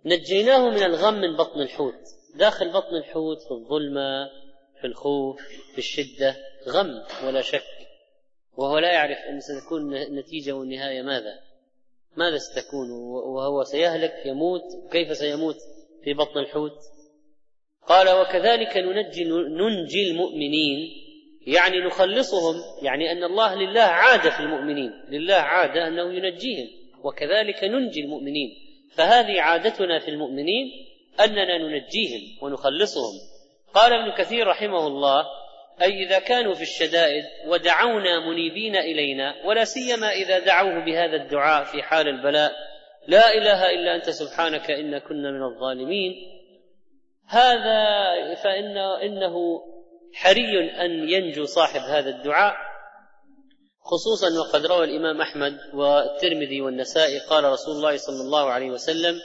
نجيناه 0.05 0.69
من 0.69 0.83
الغم 0.83 1.13
من 1.13 1.35
بطن 1.35 1.61
الحوت. 1.61 2.01
داخل 2.35 2.73
بطن 2.73 2.95
الحوت 2.95 3.41
في 3.41 3.51
الظلمة 3.51 4.29
في 4.81 4.87
الخوف 4.87 5.41
في 5.71 5.77
الشدة 5.77 6.35
غم 6.69 7.03
ولا 7.27 7.41
شك. 7.41 7.63
وهو 8.57 8.77
لا 8.77 8.91
يعرف 8.93 9.17
أن 9.17 9.39
ستكون 9.39 9.95
النتيجة 9.95 10.51
والنهاية 10.51 11.01
ماذا. 11.01 11.39
ماذا 12.17 12.37
ستكون؟ 12.37 12.91
وهو 13.35 13.63
سيهلك 13.63 14.25
يموت. 14.25 14.61
كيف 14.91 15.17
سيموت 15.17 15.55
في 16.03 16.13
بطن 16.13 16.39
الحوت؟ 16.39 16.77
قال 17.87 18.09
وكذلك 18.09 18.77
ننجي 18.77 19.23
ننجي 19.23 20.11
المؤمنين. 20.11 20.91
يعني 21.47 21.79
نخلصهم. 21.79 22.55
يعني 22.81 23.11
أن 23.11 23.23
الله 23.23 23.55
لله 23.55 23.81
عاده 23.81 24.29
في 24.29 24.39
المؤمنين. 24.39 24.91
لله 25.09 25.35
عاده 25.35 25.87
أنه 25.87 26.13
ينجيهم. 26.13 26.67
وكذلك 27.03 27.63
ننجي 27.63 28.01
المؤمنين. 28.01 28.49
فهذه 28.91 29.41
عادتنا 29.41 29.99
في 29.99 30.11
المؤمنين 30.11 30.71
أننا 31.19 31.57
ننجيهم 31.57 32.43
ونخلصهم. 32.43 33.34
قال 33.75 33.93
ابن 33.93 34.17
كثير 34.17 34.47
رحمه 34.47 34.87
الله 34.87 35.25
أي 35.81 36.03
إذا 36.05 36.19
كانوا 36.19 36.53
في 36.53 36.61
الشدائد 36.61 37.23
ودعونا 37.47 38.19
منيبين 38.19 38.75
إلينا 38.75 39.45
ولا 39.45 39.63
سيما 39.63 40.11
إذا 40.11 40.39
دعوه 40.39 40.85
بهذا 40.85 41.15
الدعاء 41.15 41.63
في 41.63 41.83
حال 41.83 42.07
البلاء 42.07 42.51
لا 43.07 43.33
إله 43.33 43.69
إلا 43.69 43.95
أنت 43.95 44.09
سبحانك 44.09 44.71
إنا 44.71 44.99
كنا 44.99 45.31
من 45.31 45.43
الظالمين. 45.43 46.13
هذا 47.27 48.35
فان 48.35 48.77
إنه 48.77 49.35
حري 50.13 50.71
أن 50.85 51.09
ينجو 51.09 51.45
صاحب 51.45 51.81
هذا 51.81 52.09
الدعاء 52.09 52.55
خصوصا 53.81 54.27
وقد 54.39 54.65
روى 54.65 54.83
الإمام 54.83 55.21
أحمد 55.21 55.57
والترمذي 55.73 56.61
والنسائي 56.61 57.19
قال 57.19 57.43
رسول 57.43 57.75
الله 57.75 57.97
صلى 57.97 58.21
الله 58.21 58.51
عليه 58.51 58.69
وسلم 58.71 59.15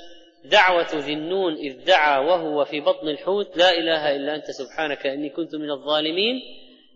دعوة 0.45 0.89
ذي 0.95 1.13
النون 1.13 1.55
إذ 1.55 1.85
دعا 1.85 2.19
وهو 2.19 2.65
في 2.65 2.81
بطن 2.81 3.09
الحوت 3.09 3.57
لا 3.57 3.71
إله 3.71 4.17
إلا 4.17 4.35
أنت 4.35 4.51
سبحانك 4.51 5.07
إني 5.07 5.31
كنت 5.31 5.55
من 5.55 5.71
الظالمين 5.71 6.41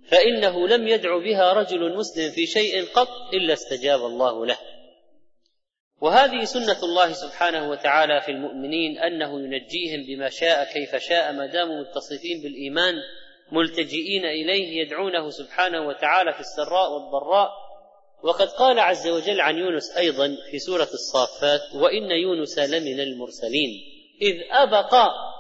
فإنه 0.09 0.69
لم 0.69 0.89
يدع 0.89 1.19
بها 1.19 1.53
رجل 1.53 1.97
مسلم 1.97 2.31
في 2.31 2.47
شيء 2.47 2.85
قط 2.85 3.09
إلا 3.35 3.53
استجاب 3.53 4.01
الله 4.01 4.47
له. 4.47 4.59
وهذه 6.01 6.45
سنة 6.45 6.83
الله 6.83 7.13
سبحانه 7.13 7.71
وتعالى 7.71 8.21
في 8.21 8.31
المؤمنين 8.31 8.99
أنه 8.99 9.41
ينجيهم 9.41 10.07
بما 10.09 10.29
شاء 10.29 10.65
كيف 10.73 10.97
شاء 10.97 11.33
ما 11.33 11.47
داموا 11.47 11.81
متصفين 11.81 12.43
بالإيمان 12.43 12.95
ملتجئين 13.53 14.25
إليه 14.25 14.81
يدعونه 14.81 15.31
سبحانه 15.31 15.87
وتعالى 15.87 16.33
في 16.33 16.41
السراء 16.41 16.93
والضراء 16.93 17.64
وقد 18.25 18.49
قال 18.49 18.79
عز 18.79 19.09
وجل 19.09 19.41
عن 19.41 19.59
يونس 19.59 19.97
أيضا 19.97 20.37
في 20.51 20.59
سورة 20.59 20.89
الصافات 20.95 21.61
وإن 21.75 22.11
يونس 22.11 22.59
لمن 22.59 23.01
المرسلين 23.01 23.71
إذ 24.23 24.35
أبق 24.51 24.95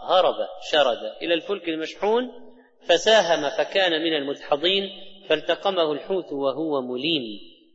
هرب 0.05 0.49
شرد 0.71 0.99
إلى 1.23 1.35
الفلك 1.35 1.69
المشحون 1.69 2.31
فساهم 2.89 3.51
فكان 3.59 3.93
من 3.93 4.15
المدحضين 4.15 4.91
فالتقمه 5.29 5.93
الحوت 5.93 6.33
وهو 6.33 6.83
مليم 6.83 7.23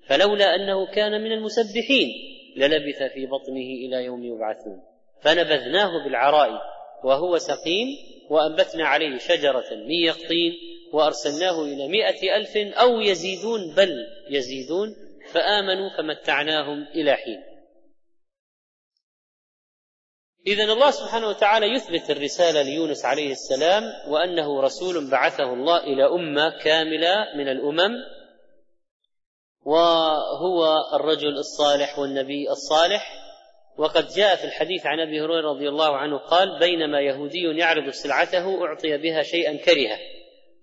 فلولا 0.08 0.56
أنه 0.56 0.86
كان 0.86 1.22
من 1.22 1.32
المسبحين 1.32 2.08
للبث 2.56 3.14
في 3.14 3.26
بطنه 3.26 3.70
إلى 3.86 4.06
يوم 4.06 4.24
يبعثون. 4.24 4.82
فنبذناه 5.22 6.04
بالعراء 6.04 6.62
وهو 7.04 7.38
سقيم 7.38 7.88
وأنبتنا 8.30 8.88
عليه 8.88 9.18
شجرة 9.18 9.66
من 9.72 9.92
يقطين 9.92 10.54
وأرسلناه 10.94 11.64
إلى 11.64 11.88
مائة 11.88 12.36
ألف 12.36 12.58
أو 12.78 13.00
يزيدون 13.00 13.76
بل 13.76 13.90
يزيدون 14.30 14.96
فآمنوا 15.34 15.90
فمتعناهم 15.98 16.88
إلى 16.96 17.16
حين. 17.16 17.44
إذا 20.48 20.64
الله 20.64 20.92
سبحانه 20.92 21.28
وتعالى 21.28 21.66
يثبت 21.66 22.10
الرسالة 22.10 22.62
ليونس 22.62 23.06
عليه 23.06 23.32
السلام 23.32 23.84
وأنه 24.08 24.62
رسول 24.62 25.12
بعثه 25.12 25.54
الله 25.54 25.78
إلى 25.78 26.06
أمة 26.06 26.50
كاملة 26.64 27.16
من 27.36 27.48
الأمم 27.48 27.92
وهو 29.66 30.78
الرجل 30.94 31.38
الصالح 31.38 32.00
والنبي 32.00 32.50
الصالح. 32.50 33.30
وقد 33.78 34.08
جاء 34.08 34.36
في 34.36 34.44
الحديث 34.44 34.86
عن 34.86 35.00
أبي 35.00 35.22
هريرة 35.22 35.50
رضي 35.50 35.70
الله 35.70 35.98
عنه 35.98 36.18
قال 36.18 36.60
بينما 36.60 37.02
يهودي 37.02 37.44
يعرض 37.58 37.90
سلعته 37.90 38.66
أعطي 38.66 38.98
بها 38.98 39.24
شيئا 39.24 39.58
كرهه. 39.58 40.00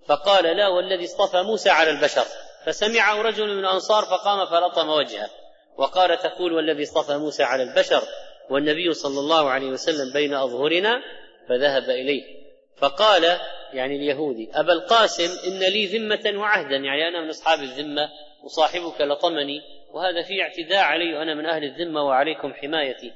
فقال 0.09 0.45
لا 0.57 0.69
والذي 0.69 1.05
اصطفى 1.05 1.43
موسى 1.43 1.71
على 1.71 1.91
البشر. 1.91 2.25
فسمعه 2.65 3.23
رجل 3.23 3.55
من 3.55 3.59
الأنصار 3.59 4.05
فقام 4.05 4.47
فلطم 4.47 4.89
وجهه. 4.89 5.31
وقال 5.77 6.19
تقول 6.19 6.53
والذي 6.53 6.83
اصطفى 6.83 7.17
موسى 7.17 7.43
على 7.43 7.63
البشر 7.63 8.03
والنبي 8.51 8.95
صلى 8.95 9.21
الله 9.21 9.51
عليه 9.51 9.67
وسلم 9.67 10.13
بين 10.13 10.35
أظهرنا؟ 10.35 11.03
فذهب 11.49 11.91
إليه. 11.91 12.23
فقال 12.77 13.39
يعني 13.73 13.97
اليهودي 13.97 14.51
أبا 14.55 14.73
القاسم 14.73 15.31
إن 15.47 15.59
لي 15.59 15.87
ذمة 15.87 16.41
وعهدا 16.41 16.77
يعني 16.77 17.09
أنا 17.09 17.21
من 17.21 17.29
أصحاب 17.29 17.59
الذمة 17.59 18.09
وصاحبك 18.45 19.01
لطمني 19.01 19.63
وهذا 19.93 20.23
فيه 20.23 20.43
اعتداء 20.43 20.85
علي 20.85 21.15
وأنا 21.15 21.35
من 21.35 21.47
أهل 21.47 21.65
الذمة 21.65 22.03
وعليكم 22.03 22.53
حمايتي. 22.53 23.13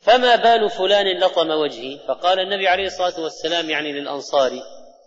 فما 0.00 0.36
بال 0.36 0.70
فلان 0.70 1.20
لطم 1.20 1.50
وجهي؟ 1.50 1.98
فقال 2.08 2.40
النبي 2.40 2.68
عليه 2.68 2.86
الصلاة 2.86 3.20
والسلام 3.20 3.70
يعني 3.70 3.92
للأنصار 3.92 4.52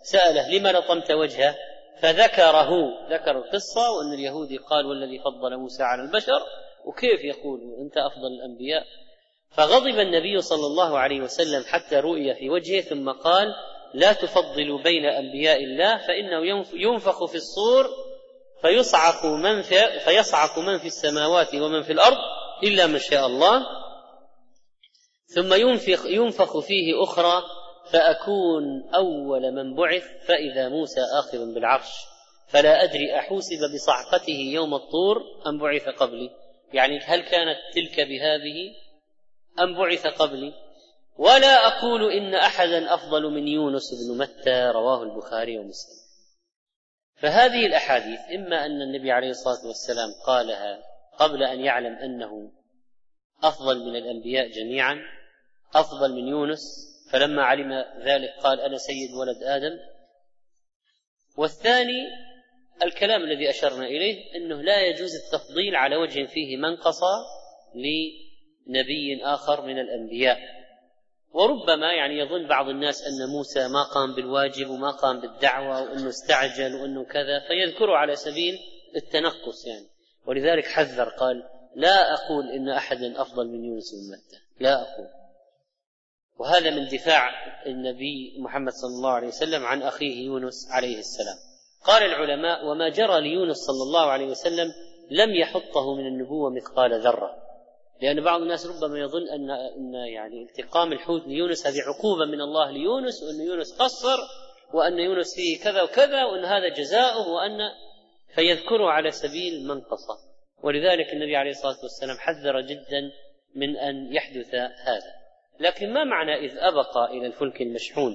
سأله 0.02 0.48
لما 0.48 0.68
لطمت 0.68 1.10
وجهه؟ 1.10 1.56
فذكره 2.00 2.70
ذكر 3.10 3.38
القصة 3.38 3.90
وأن 3.90 4.12
اليهودي 4.14 4.58
قال 4.58 4.86
والذي 4.86 5.18
فضل 5.18 5.56
موسى 5.56 5.82
على 5.82 6.02
البشر 6.02 6.42
وكيف 6.84 7.24
يقول 7.24 7.60
أنت 7.80 7.96
أفضل 7.96 8.26
الأنبياء؟ 8.26 8.84
فغضب 9.50 9.98
النبي 9.98 10.40
صلى 10.40 10.66
الله 10.66 10.98
عليه 10.98 11.20
وسلم 11.20 11.64
حتى 11.66 11.96
رؤي 11.96 12.34
في 12.34 12.50
وجهه 12.50 12.80
ثم 12.80 13.10
قال 13.10 13.54
لا 13.94 14.12
تفضلوا 14.12 14.82
بين 14.82 15.04
أنبياء 15.04 15.64
الله 15.64 15.96
فإنه 15.96 16.64
ينفخ 16.74 17.24
في 17.24 17.34
الصور 17.34 17.90
فيصعق 18.62 19.26
من 19.26 19.62
في 19.62 20.00
فيصعق 20.04 20.58
من 20.58 20.78
في 20.78 20.86
السماوات 20.86 21.54
ومن 21.54 21.82
في 21.82 21.92
الأرض 21.92 22.18
إلا 22.62 22.86
من 22.86 22.98
شاء 22.98 23.26
الله. 23.26 23.66
ثم 25.34 25.54
ينفخ 25.54 26.06
ينفخ 26.06 26.58
فيه 26.58 27.02
أخرى 27.02 27.42
فأكون 27.90 28.90
أول 28.94 29.52
من 29.52 29.74
بعث 29.74 30.04
فإذا 30.26 30.68
موسى 30.68 31.00
اخذ 31.18 31.54
بالعرش. 31.54 31.90
فلا 32.48 32.84
أدري 32.84 33.18
أحوسب 33.18 33.74
بصعقته 33.74 34.38
يوم 34.52 34.74
الطور 34.74 35.22
أم 35.46 35.58
بعث 35.58 35.88
قبلي. 35.88 36.30
يعني 36.72 36.98
هل 36.98 37.20
كانت 37.20 37.58
تلك 37.74 38.00
بهذه 38.00 38.74
أم 39.60 39.78
بعث 39.78 40.06
قبلي؟ 40.06 40.52
ولا 41.18 41.66
أقول 41.66 42.12
إن 42.12 42.34
أحدا 42.34 42.94
أفضل 42.94 43.30
من 43.30 43.48
يونس 43.48 43.94
بن 43.94 44.18
متى 44.18 44.70
رواه 44.74 45.02
البخاري 45.02 45.58
ومسلم. 45.58 46.02
فهذه 47.16 47.66
الأحاديث 47.66 48.20
إما 48.34 48.66
أن 48.66 48.82
النبي 48.82 49.12
عليه 49.12 49.30
الصلاة 49.30 49.66
والسلام 49.66 50.08
قالها 50.26 50.82
قبل 51.18 51.42
أن 51.42 51.60
يعلم 51.60 51.94
أنه 51.94 52.52
أفضل 53.42 53.78
من 53.78 53.96
الأنبياء 53.96 54.48
جميعا 54.48 54.98
أفضل 55.74 56.12
من 56.12 56.28
يونس 56.28 56.91
فلما 57.12 57.42
علم 57.42 57.72
ذلك 58.04 58.34
قال 58.42 58.60
أنا 58.60 58.78
سيد 58.78 59.10
ولد 59.10 59.42
آدم. 59.42 59.78
والثاني 61.38 62.08
الكلام 62.84 63.22
الذي 63.22 63.50
أشرنا 63.50 63.86
إليه 63.86 64.36
إنه 64.36 64.62
لا 64.62 64.80
يجوز 64.80 65.10
التفضيل 65.14 65.76
على 65.76 65.96
وجه 65.96 66.26
فيه 66.26 66.56
منقصه 66.56 67.24
لنبي 67.74 69.24
آخر 69.24 69.66
من 69.66 69.78
الأنبياء. 69.78 70.38
وربما 71.34 71.92
يعني 71.92 72.18
يظن 72.18 72.48
بعض 72.48 72.68
الناس 72.68 73.02
أن 73.02 73.28
موسى 73.28 73.68
ما 73.68 73.82
قام 73.82 74.14
بالواجب 74.14 74.70
وما 74.70 74.90
قام 74.90 75.20
بالدعوة 75.20 75.82
وأنه 75.82 76.08
استعجل 76.08 76.74
وأنه 76.74 77.04
كذا 77.04 77.40
فيذكره 77.48 77.96
على 77.96 78.16
سبيل 78.16 78.58
التنقص 78.96 79.66
يعني. 79.66 79.86
ولذلك 80.26 80.66
حذر 80.66 81.08
قال 81.08 81.42
لا 81.76 82.14
أقول 82.14 82.50
إن 82.50 82.68
أحدا 82.68 83.22
أفضل 83.22 83.48
من 83.48 83.64
يونس 83.64 83.94
بن 83.94 84.16
متى. 84.16 84.42
لا 84.60 84.82
أقول. 84.82 85.21
وهذا 86.38 86.70
من 86.70 86.88
دفاع 86.88 87.30
النبي 87.66 88.36
محمد 88.38 88.72
صلى 88.72 88.96
الله 88.96 89.10
عليه 89.10 89.28
وسلم 89.28 89.64
عن 89.64 89.82
أخيه 89.82 90.26
يونس 90.26 90.68
عليه 90.70 90.98
السلام. 90.98 91.36
قال 91.84 92.02
العلماء 92.02 92.66
وما 92.66 92.88
جرى 92.88 93.20
ليونس 93.20 93.56
صلى 93.56 93.82
الله 93.82 94.10
عليه 94.10 94.26
وسلم 94.26 94.72
لم 95.10 95.34
يحطه 95.34 95.94
من 95.94 96.06
النبوة 96.06 96.50
مثقال 96.50 97.00
ذرة. 97.00 97.42
لأن 98.02 98.24
بعض 98.24 98.40
الناس 98.40 98.66
ربما 98.66 98.98
يظن 98.98 99.28
أن 99.28 99.50
أن 99.50 99.94
يعني 99.94 100.42
التقام 100.42 100.92
الحوت 100.92 101.26
ليونس 101.26 101.66
هذه 101.66 101.80
عقوبة 101.80 102.24
من 102.24 102.40
الله 102.40 102.70
ليونس 102.70 103.22
وأن 103.22 103.46
يونس 103.46 103.72
قصر 103.72 104.18
وأن 104.74 104.98
يونس 104.98 105.34
فيه 105.34 105.64
كذا 105.64 105.82
وكذا 105.82 106.24
وأن 106.24 106.44
هذا 106.44 106.68
جزاؤه 106.68 107.28
وأن 107.28 107.58
فيذكره 108.34 108.90
على 108.90 109.10
سبيل 109.10 109.66
منقصة 109.66 110.18
ولذلك 110.62 111.12
النبي 111.12 111.36
عليه 111.36 111.50
الصلاة 111.50 111.76
والسلام 111.82 112.16
حذر 112.18 112.60
جدا 112.60 113.12
من 113.54 113.76
أن 113.76 114.14
يحدث 114.14 114.54
هذا. 114.54 115.21
لكن 115.60 115.92
ما 115.92 116.04
معنى 116.04 116.46
إذ 116.46 116.58
أبق 116.58 116.98
إلى 116.98 117.26
الفلك 117.26 117.62
المشحون؟ 117.62 118.12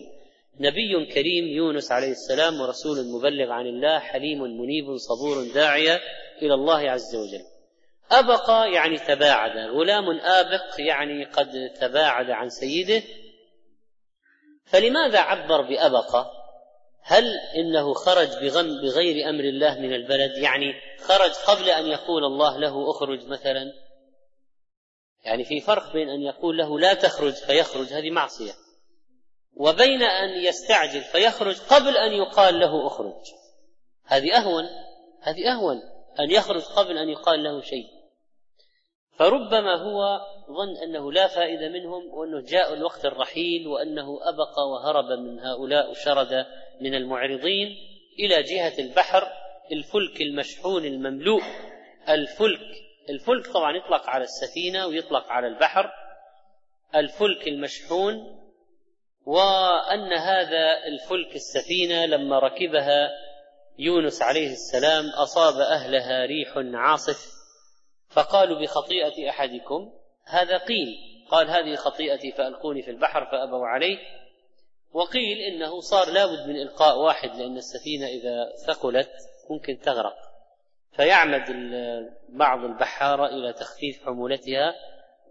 نبي 0.59 1.13
كريم 1.13 1.45
يونس 1.45 1.91
عليه 1.91 2.11
السلام 2.11 2.61
ورسول 2.61 2.97
مبلغ 3.05 3.51
عن 3.51 3.65
الله 3.65 3.99
حليم 3.99 4.41
منيب 4.41 4.97
صبور 4.97 5.53
داعية 5.53 5.99
إلى 6.41 6.53
الله 6.53 6.91
عز 6.91 7.15
وجل. 7.15 7.43
أبق 8.11 8.49
يعني 8.49 8.97
تباعد 8.97 9.57
غلام 9.57 10.19
آبق 10.19 10.79
يعني 10.79 11.25
قد 11.25 11.73
تباعد 11.81 12.29
عن 12.29 12.49
سيده. 12.49 13.03
فلماذا 14.65 15.19
عبر 15.19 15.61
بأبق 15.61 16.15
هل 17.01 17.23
إنه 17.57 17.93
خرج 17.93 18.27
بغم 18.41 18.81
بغير 18.81 19.29
أمر 19.29 19.43
الله 19.43 19.79
من 19.79 19.93
البلد؟ 19.93 20.37
يعني 20.37 20.73
خرج 20.99 21.31
قبل 21.47 21.69
أن 21.69 21.85
يقول 21.85 22.23
الله 22.23 22.57
له 22.57 22.91
أخرج 22.91 23.27
مثلا؟ 23.27 23.73
يعني 25.27 25.43
في 25.43 25.59
فرق 25.59 25.93
بين 25.93 26.09
أن 26.09 26.21
يقول 26.21 26.57
له 26.57 26.79
لا 26.79 26.93
تخرج 26.93 27.33
فيخرج 27.33 27.93
هذه 27.93 28.11
معصية. 28.11 28.51
وبين 29.53 30.03
أن 30.03 30.29
يستعجل 30.29 31.01
فيخرج 31.01 31.59
قبل 31.59 31.97
أن 31.97 32.11
يقال 32.11 32.59
له 32.59 32.87
أخرج. 32.87 33.21
هذه 34.05 34.37
أهون 34.37 34.63
هذه 35.21 35.51
أهون 35.51 35.81
أن 36.19 36.31
يخرج 36.31 36.61
قبل 36.61 36.97
أن 36.97 37.09
يقال 37.09 37.43
له 37.43 37.61
شيء. 37.61 37.85
فربما 39.17 39.75
هو 39.75 40.19
ظن 40.47 40.77
أنه 40.83 41.11
لا 41.11 41.27
فائدة 41.27 41.69
منهم 41.69 42.13
وأنه 42.13 42.41
جاء 42.41 42.73
الوقت 42.73 43.05
الرحيل 43.05 43.67
وأنه 43.67 44.19
أبق 44.21 44.59
وهرب 44.59 45.19
من 45.19 45.39
هؤلاء 45.39 45.91
وشرد 45.91 46.45
من 46.81 46.95
المعرضين 46.95 47.75
إلى 48.19 48.43
جهة 48.43 48.73
البحر 48.79 49.27
الفلك 49.71 50.21
المشحون 50.21 50.85
المملوء 50.85 51.41
الفلك 52.09 52.86
الفلك 53.09 53.47
طبعا 53.53 53.77
يطلق 53.77 54.09
على 54.09 54.23
السفينة 54.23 54.87
ويطلق 54.87 55.27
على 55.27 55.47
البحر. 55.47 55.91
الفلك 56.95 57.47
المشحون 57.47 58.37
وأن 59.25 60.13
هذا 60.13 60.83
الفلك 60.87 61.35
السفينة 61.35 62.05
لما 62.05 62.39
ركبها 62.39 63.09
يونس 63.79 64.21
عليه 64.21 64.51
السلام 64.51 65.09
أصاب 65.09 65.53
أهلها 65.53 66.25
ريح 66.25 66.53
عاصف 66.73 67.31
فقالوا 68.09 68.61
بخطيئة 68.61 69.29
أحدكم. 69.29 69.93
هذا 70.25 70.57
قيل 70.57 70.97
قال 71.29 71.49
هذه 71.49 71.75
خطيئتي 71.75 72.31
فألقوني 72.31 72.81
في 72.81 72.91
البحر 72.91 73.25
فأبوا 73.25 73.67
عليه 73.67 73.97
وقيل 74.93 75.37
إنه 75.37 75.79
صار 75.79 76.09
لابد 76.09 76.47
من 76.47 76.61
إلقاء 76.61 76.99
واحد 76.99 77.29
لأن 77.35 77.57
السفينة 77.57 78.07
إذا 78.07 78.53
ثقلت 78.67 79.09
ممكن 79.49 79.79
تغرق. 79.79 80.26
فيعمد 80.97 81.43
بعض 82.29 82.63
البحارة 82.63 83.27
إلى 83.27 83.53
تخفيف 83.53 84.05
حمولتها 84.05 84.75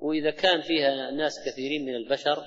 وإذا 0.00 0.30
كان 0.30 0.60
فيها 0.60 1.10
ناس 1.10 1.32
كثيرين 1.46 1.86
من 1.86 1.94
البشر 1.94 2.42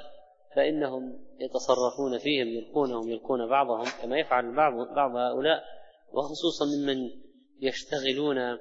فإنهم 0.55 1.19
يتصرفون 1.39 2.17
فيهم 2.17 2.47
يلقونهم 2.47 3.09
يلقون 3.09 3.49
بعضهم 3.49 3.85
كما 4.01 4.19
يفعل 4.19 4.55
بعض 4.55 4.73
بعض 4.95 5.15
هؤلاء 5.15 5.63
وخصوصا 6.13 6.65
ممن 6.65 7.09
يشتغلون 7.61 8.57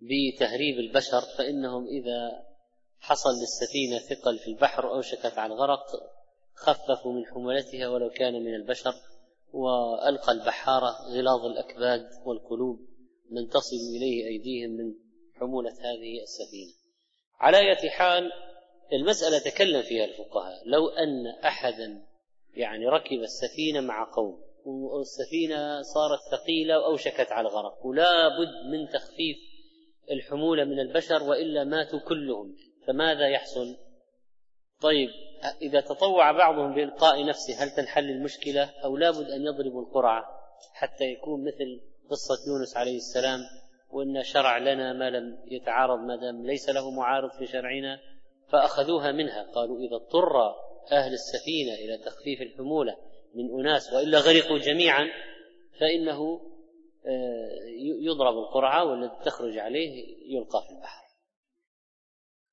بتهريب 0.00 0.78
البشر 0.78 1.20
فإنهم 1.38 1.86
إذا 1.86 2.46
حصل 3.00 3.30
للسفينة 3.30 3.98
ثقل 3.98 4.38
في 4.38 4.50
البحر 4.50 4.90
اوشكت 4.90 5.38
على 5.38 5.52
الغرق 5.52 5.84
خففوا 6.54 7.12
من 7.12 7.26
حمولتها 7.26 7.88
ولو 7.88 8.10
كان 8.10 8.32
من 8.44 8.54
البشر 8.54 8.94
وألقى 9.52 10.32
البحارة 10.32 10.90
غلاظ 11.14 11.44
الأكباد 11.44 12.08
والقلوب. 12.24 12.89
من 13.30 13.48
تصل 13.48 13.76
إليه 13.96 14.26
أيديهم 14.26 14.70
من 14.70 14.94
حمولة 15.34 15.70
هذه 15.70 16.22
السفينة. 16.22 16.72
على 17.38 17.58
اية 17.58 17.90
حال 17.90 18.32
المسألة 18.92 19.38
تكلم 19.38 19.82
فيها 19.82 20.04
الفقهاء. 20.04 20.62
لو 20.66 20.88
أن 20.88 21.26
أحدا 21.26 22.06
يعني 22.54 22.86
ركب 22.86 23.22
السفينة 23.22 23.80
مع 23.80 24.10
قوم 24.14 24.50
والسفينة 24.64 25.82
صارت 25.82 26.20
ثقيلة 26.30 26.78
وأوشكت 26.78 27.32
على 27.32 27.48
الغرق 27.48 27.86
ولا 27.86 28.28
بد 28.28 28.70
من 28.72 28.88
تخفيف 28.88 29.36
الحمولة 30.10 30.64
من 30.64 30.80
البشر 30.80 31.22
وإلا 31.22 31.64
ماتوا 31.64 31.98
كلهم 31.98 32.56
فماذا 32.86 33.28
يحصل؟ 33.28 33.76
طيب 34.80 35.08
إذا 35.62 35.80
تطوع 35.80 36.32
بعضهم 36.32 36.74
بإلقاء 36.74 37.26
نفسه 37.26 37.64
هل 37.64 37.70
تنحل 37.70 38.10
المشكلة 38.10 38.70
أو 38.84 38.96
لابد 38.96 39.30
أن 39.30 39.42
يضربوا 39.42 39.82
القرعة 39.82 40.24
حتى 40.72 41.04
يكون 41.04 41.44
مثل 41.44 41.80
قصة 42.10 42.50
يونس 42.50 42.76
عليه 42.76 42.96
السلام 42.96 43.40
وإن 43.90 44.22
شرع 44.22 44.58
لنا 44.58 44.92
ما 44.92 45.10
لم 45.10 45.38
يتعارض 45.46 45.98
ما 45.98 46.16
دام 46.16 46.46
ليس 46.46 46.68
له 46.68 46.90
معارض 46.90 47.30
في 47.38 47.46
شرعنا 47.46 48.00
فأخذوها 48.48 49.12
منها. 49.12 49.42
قالوا 49.42 49.78
إذا 49.78 49.96
اضطر 49.96 50.54
أهل 50.92 51.12
السفينة 51.12 51.74
إلى 51.74 51.98
تخفيف 52.04 52.42
الحمولة 52.42 52.96
من 53.34 53.60
أناس 53.60 53.92
وإلا 53.92 54.18
غرقوا 54.18 54.58
جميعا 54.58 55.08
فإنه 55.80 56.40
آه، 57.06 57.50
يضرب 58.00 58.38
القرعة 58.38 58.84
والذي 58.84 59.24
تخرج 59.24 59.58
عليه 59.58 60.16
يلقى 60.36 60.62
في 60.68 60.74
البحر. 60.74 61.04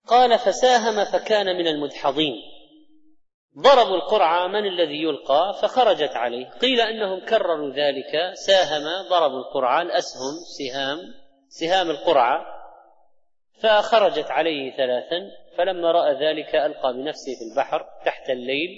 قال 0.07 0.39
فساهم 0.39 1.05
فكان 1.05 1.45
من 1.45 1.67
المدحضين. 1.67 2.35
ضربوا 3.59 3.95
القرعة 3.95 4.47
من 4.47 4.65
الذي 4.65 5.03
يلقى؟ 5.03 5.53
فخرجت 5.61 6.11
عليه. 6.11 6.49
قيل 6.49 6.81
أنهم 6.81 7.25
كرروا 7.25 7.69
ذلك 7.69 8.33
ساهم 8.33 9.09
ضربوا 9.09 9.39
القرعة 9.39 9.81
الأسهم 9.81 10.33
سهام 10.57 10.99
سهام 11.47 11.89
القرعة 11.89 12.45
فخرجت 13.61 14.31
عليه 14.31 14.77
ثلاثا 14.77 15.31
فلما 15.57 15.91
رأى 15.91 16.13
ذلك 16.13 16.55
ألقى 16.55 16.93
بنفسه 16.93 17.31
في 17.39 17.51
البحر 17.51 17.85
تحت 18.05 18.29
الليل 18.29 18.69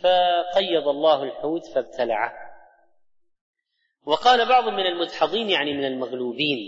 فقيض 0.00 0.88
الله 0.88 1.22
الحوت 1.22 1.66
فابتلعه. 1.74 2.32
وقال 4.06 4.48
بعض 4.48 4.64
من 4.68 4.86
المدحضين 4.86 5.50
يعني 5.50 5.72
من 5.74 5.84
المغلوبين 5.84 6.58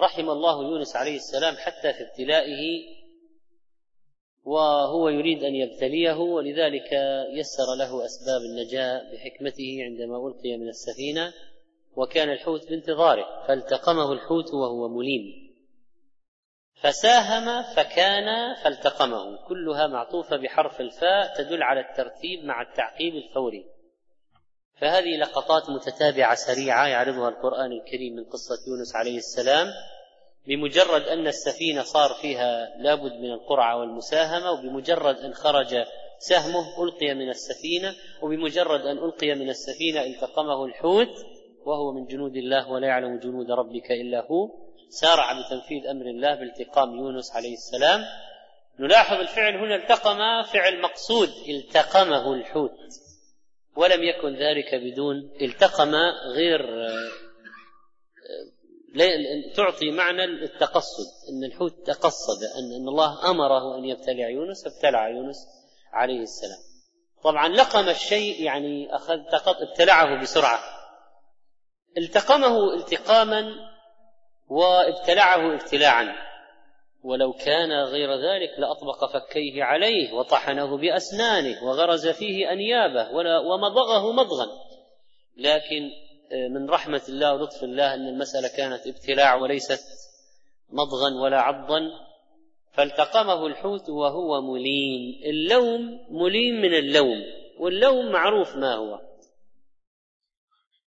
رحم 0.00 0.30
الله 0.30 0.62
يونس 0.62 0.96
عليه 0.96 1.16
السلام 1.16 1.56
حتى 1.56 1.92
في 1.92 2.02
ابتلائه 2.02 2.95
وهو 4.46 5.08
يريد 5.08 5.44
أن 5.44 5.54
يبتليه 5.54 6.16
ولذلك 6.16 6.92
يسر 7.30 7.74
له 7.78 8.04
أسباب 8.04 8.40
النجاة 8.40 9.02
بحكمته 9.12 9.78
عندما 9.80 10.28
ألقي 10.28 10.56
من 10.56 10.68
السفينة 10.68 11.32
وكان 11.96 12.30
الحوت 12.30 12.68
بانتظاره 12.68 13.46
فالتقمه 13.48 14.12
الحوت 14.12 14.54
وهو 14.54 14.88
مليم. 14.88 15.46
فساهم 16.74 17.62
فكان 17.76 18.54
فالتقمه. 18.64 19.46
كلها 19.48 19.86
معطوفة 19.86 20.36
بحرف 20.36 20.80
الفاء 20.80 21.34
تدل 21.36 21.62
على 21.62 21.80
الترتيب 21.80 22.44
مع 22.44 22.62
التعقيب 22.62 23.14
الفوري. 23.14 23.66
فهذه 24.80 25.16
لقطات 25.16 25.70
متتابعة 25.70 26.34
سريعة 26.34 26.86
يعرضها 26.86 27.28
القرآن 27.28 27.72
الكريم 27.72 28.16
من 28.16 28.24
قصة 28.24 28.58
يونس 28.68 28.96
عليه 28.96 29.16
السلام. 29.16 29.66
بمجرد 30.46 31.02
أن 31.02 31.26
السفينة 31.26 31.82
صار 31.82 32.10
فيها 32.22 32.76
لابد 32.78 33.12
من 33.12 33.32
القرعة 33.32 33.76
والمساهمة 33.76 34.50
وبمجرد 34.50 35.16
أن 35.16 35.34
خرج 35.34 35.84
سهمه 36.18 36.84
ألقي 36.84 37.14
من 37.14 37.28
السفينة 37.28 37.94
وبمجرد 38.22 38.80
أن 38.80 38.98
ألقي 38.98 39.34
من 39.34 39.48
السفينة 39.48 40.00
التقمه 40.00 40.64
الحوت 40.64 41.08
وهو 41.64 41.92
من 41.92 42.06
جنود 42.06 42.36
الله 42.36 42.70
ولا 42.70 42.86
يعلم 42.86 43.18
جنود 43.18 43.50
ربك 43.50 43.90
إلا 43.90 44.26
هو. 44.30 44.50
سارع 44.88 45.32
بتنفيذ 45.32 45.86
أمر 45.86 46.06
الله 46.06 46.34
بالتقام 46.34 46.96
يونس 46.96 47.32
عليه 47.36 47.52
السلام. 47.52 48.04
نلاحظ 48.80 49.20
الفعل 49.20 49.56
هنا 49.56 49.76
التقم 49.76 50.42
فعل 50.52 50.80
مقصود 50.80 51.28
التقمه 51.48 52.34
الحوت. 52.34 52.78
ولم 53.76 54.02
يكن 54.02 54.34
ذلك 54.34 54.74
بدون 54.74 55.30
التقم 55.42 55.94
غير 56.34 56.60
تعطي 59.56 59.90
معنى 59.90 60.24
التقصد 60.24 61.06
إن 61.28 61.44
الحوت 61.44 61.86
تقصد 61.86 62.42
إن 62.58 62.88
الله 62.88 63.30
أمره 63.30 63.78
أن 63.78 63.84
يبتلع 63.84 64.28
يونس 64.28 64.64
فابتلع 64.64 65.08
يونس 65.08 65.36
عليه 65.92 66.20
السلام. 66.20 66.58
طبعا 67.24 67.48
لقم 67.48 67.88
الشيء 67.88 68.42
يعني 68.42 68.94
أخذ 68.96 69.18
ابتلعه 69.70 70.22
بسرعة. 70.22 70.60
التقمه 71.98 72.74
التقاما 72.74 73.54
وابتلعه 74.48 75.54
ابتلاعا. 75.54 76.26
ولو 77.02 77.32
كان 77.32 77.72
غير 77.72 78.10
ذلك 78.12 78.58
لأطبق 78.58 79.04
فكيه 79.12 79.64
عليه 79.64 80.12
وطحنه 80.12 80.76
بأسنانه 80.76 81.64
وغرز 81.64 82.08
فيه 82.08 82.52
أنيابه 82.52 83.10
ومضغه 83.46 84.12
مضغا. 84.12 84.46
لكن 85.36 85.90
من 86.32 86.70
رحمة 86.70 87.02
الله 87.08 87.34
ولطف 87.34 87.64
الله 87.64 87.94
أن 87.94 88.08
المسألة 88.08 88.48
كانت 88.56 88.86
ابتلاع 88.86 89.34
وليست 89.34 89.84
مضغا 90.70 91.22
ولا 91.22 91.40
عضا 91.40 91.80
فالتقمه 92.72 93.46
الحوت 93.46 93.88
وهو 93.90 94.42
مليم. 94.42 95.20
اللوم 95.24 96.06
مليم 96.10 96.54
من 96.54 96.74
اللوم 96.74 97.22
واللوم 97.58 98.12
معروف 98.12 98.56
ما 98.56 98.74
هو. 98.74 99.00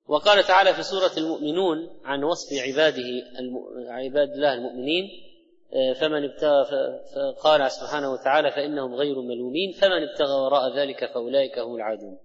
وقال 0.08 0.44
تعالى 0.44 0.74
في 0.74 0.84
سورة 0.84 1.12
المؤمنون 1.18 2.00
عن 2.04 2.24
وصف 2.24 2.54
عباده 2.54 3.04
عباد 3.90 4.30
الله 4.30 4.54
المؤمنين 4.54 5.10
فمن 5.96 6.24
ابتغى 6.24 6.66
فقال 7.16 7.72
سبحانه 7.72 8.12
وتعالى 8.12 8.52
فإنهم 8.52 8.96
غير 8.96 9.22
ملومين 9.22 9.72
فمن 9.72 10.04
ابتغى 10.10 10.42
وراء 10.42 10.78
ذلك 10.78 11.06
فأولئك 11.14 11.60
هم 11.60 11.76
العادون. 11.76 12.18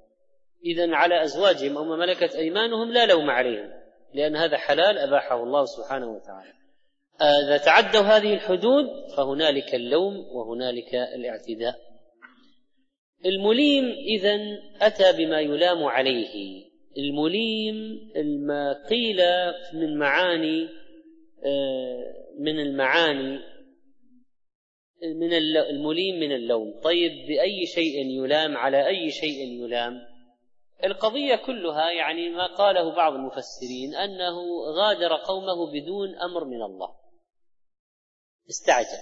إذا 0.64 0.94
على 0.94 1.22
أزواجهم 1.22 1.76
أو 1.76 1.84
ما 1.84 1.96
ملكت 1.96 2.34
أيمانهم 2.34 2.92
لا 2.92 3.06
لوم 3.06 3.30
عليهم 3.30 3.70
لأن 4.14 4.36
هذا 4.36 4.56
حلال 4.56 4.98
أباحه 4.98 5.42
الله 5.42 5.64
سبحانه 5.64 6.10
وتعالى. 6.10 6.52
إذا 7.46 7.56
تعدوا 7.56 8.00
هذه 8.00 8.34
الحدود 8.34 8.84
فهنالك 9.16 9.74
اللوم 9.74 10.16
وهنالك 10.16 10.94
الاعتداء. 10.94 11.74
المليم 13.26 13.84
إذا 13.84 14.38
أتى 14.80 15.12
بما 15.18 15.40
يلام 15.40 15.84
عليه. 15.84 16.64
المليم 16.98 18.00
ما 18.46 18.86
قيل 18.90 19.20
من 19.74 19.98
معاني 19.98 20.68
من 22.38 22.60
المعاني 22.60 23.38
من 25.16 25.32
المليم 25.70 26.20
من 26.20 26.32
اللوم. 26.32 26.80
طيب 26.80 27.12
بأي 27.28 27.66
شيء 27.66 28.06
يلام؟ 28.06 28.56
على 28.56 28.86
أي 28.86 29.10
شيء 29.10 29.64
يلام؟ 29.64 30.13
القضية 30.84 31.36
كلها 31.36 31.90
يعني 31.90 32.28
ما 32.28 32.46
قاله 32.46 32.94
بعض 32.94 33.12
المفسرين 33.12 33.94
أنه 33.94 34.36
غادر 34.76 35.16
قومه 35.16 35.72
بدون 35.72 36.18
أمر 36.18 36.44
من 36.44 36.62
الله. 36.62 36.94
استعجل. 38.50 38.98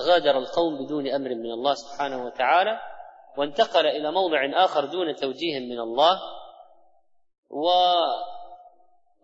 غادر 0.00 0.38
القوم 0.38 0.84
بدون 0.84 1.08
أمر 1.08 1.28
من 1.28 1.50
الله 1.50 1.74
سبحانه 1.74 2.26
وتعالى 2.26 2.80
وانتقل 3.38 3.86
إلى 3.86 4.12
موضع 4.12 4.64
آخر 4.64 4.84
دون 4.84 5.14
توجيه 5.14 5.60
من 5.60 5.80
الله. 5.80 6.20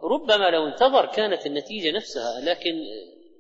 وربما 0.01 0.51
لو 0.51 0.66
انتظر 0.66 1.07
كانت 1.07 1.47
النتيجة 1.47 1.97
نفسها 1.97 2.40
لكن 2.40 2.71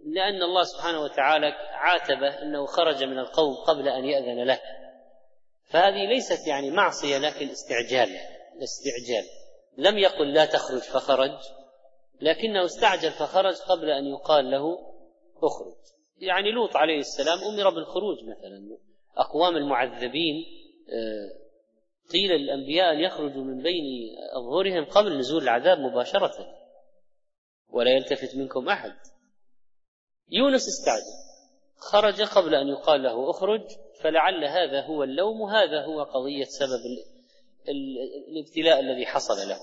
لأن 0.04 0.42
الله 0.42 0.62
سبحانه 0.62 1.00
وتعالى 1.00 1.46
عاتبه 1.72 2.42
أنه 2.42 2.66
خرج 2.66 3.04
من 3.04 3.18
القوم 3.18 3.54
قبل 3.54 3.88
أن 3.88 4.04
يأذن 4.04 4.44
له. 4.44 4.60
فهذه 5.70 6.06
ليست 6.06 6.46
يعني 6.46 6.70
معصية 6.70 7.18
لكن 7.18 7.48
استعجال 7.48 8.08
الاستعجال. 8.56 9.24
لم 9.78 9.98
يقل 9.98 10.32
لا 10.32 10.44
تخرج 10.44 10.80
فخرج 10.80 11.38
لكنه 12.20 12.64
استعجل 12.64 13.10
فخرج 13.10 13.54
قبل 13.54 13.90
أن 13.90 14.06
يقال 14.06 14.50
له 14.50 14.78
اخرج. 15.42 15.76
يعني 16.16 16.52
لوط 16.52 16.76
عليه 16.76 16.98
السلام 16.98 17.38
أمر 17.38 17.70
بالخروج 17.70 18.16
مثلا. 18.24 18.78
أقوام 19.16 19.56
المعذبين 19.56 20.44
آه، 20.92 21.40
قيل 22.12 22.30
للأنبياء 22.30 22.92
أن 22.92 23.00
يخرجوا 23.00 23.44
من 23.44 23.62
بين 23.62 23.84
أظهرهم 24.36 24.84
قبل 24.84 25.18
نزول 25.18 25.42
العذاب 25.42 25.78
مباشرة. 25.78 26.32
ولا 27.68 27.90
يلتفت 27.90 28.36
منكم 28.36 28.68
أحد. 28.68 28.92
يونس 30.28 30.68
استعجل. 30.68 31.29
خرج 31.80 32.22
قبل 32.22 32.54
أن 32.54 32.68
يقال 32.68 33.02
له 33.02 33.30
أخرج 33.30 33.62
فلعل 34.00 34.44
هذا 34.44 34.80
هو 34.80 35.02
اللوم 35.04 35.42
هذا 35.42 35.84
هو 35.84 36.02
قضية 36.02 36.44
سبب 36.44 36.80
الابتلاء 38.28 38.80
الذي 38.80 39.06
حصل 39.06 39.48
له. 39.48 39.58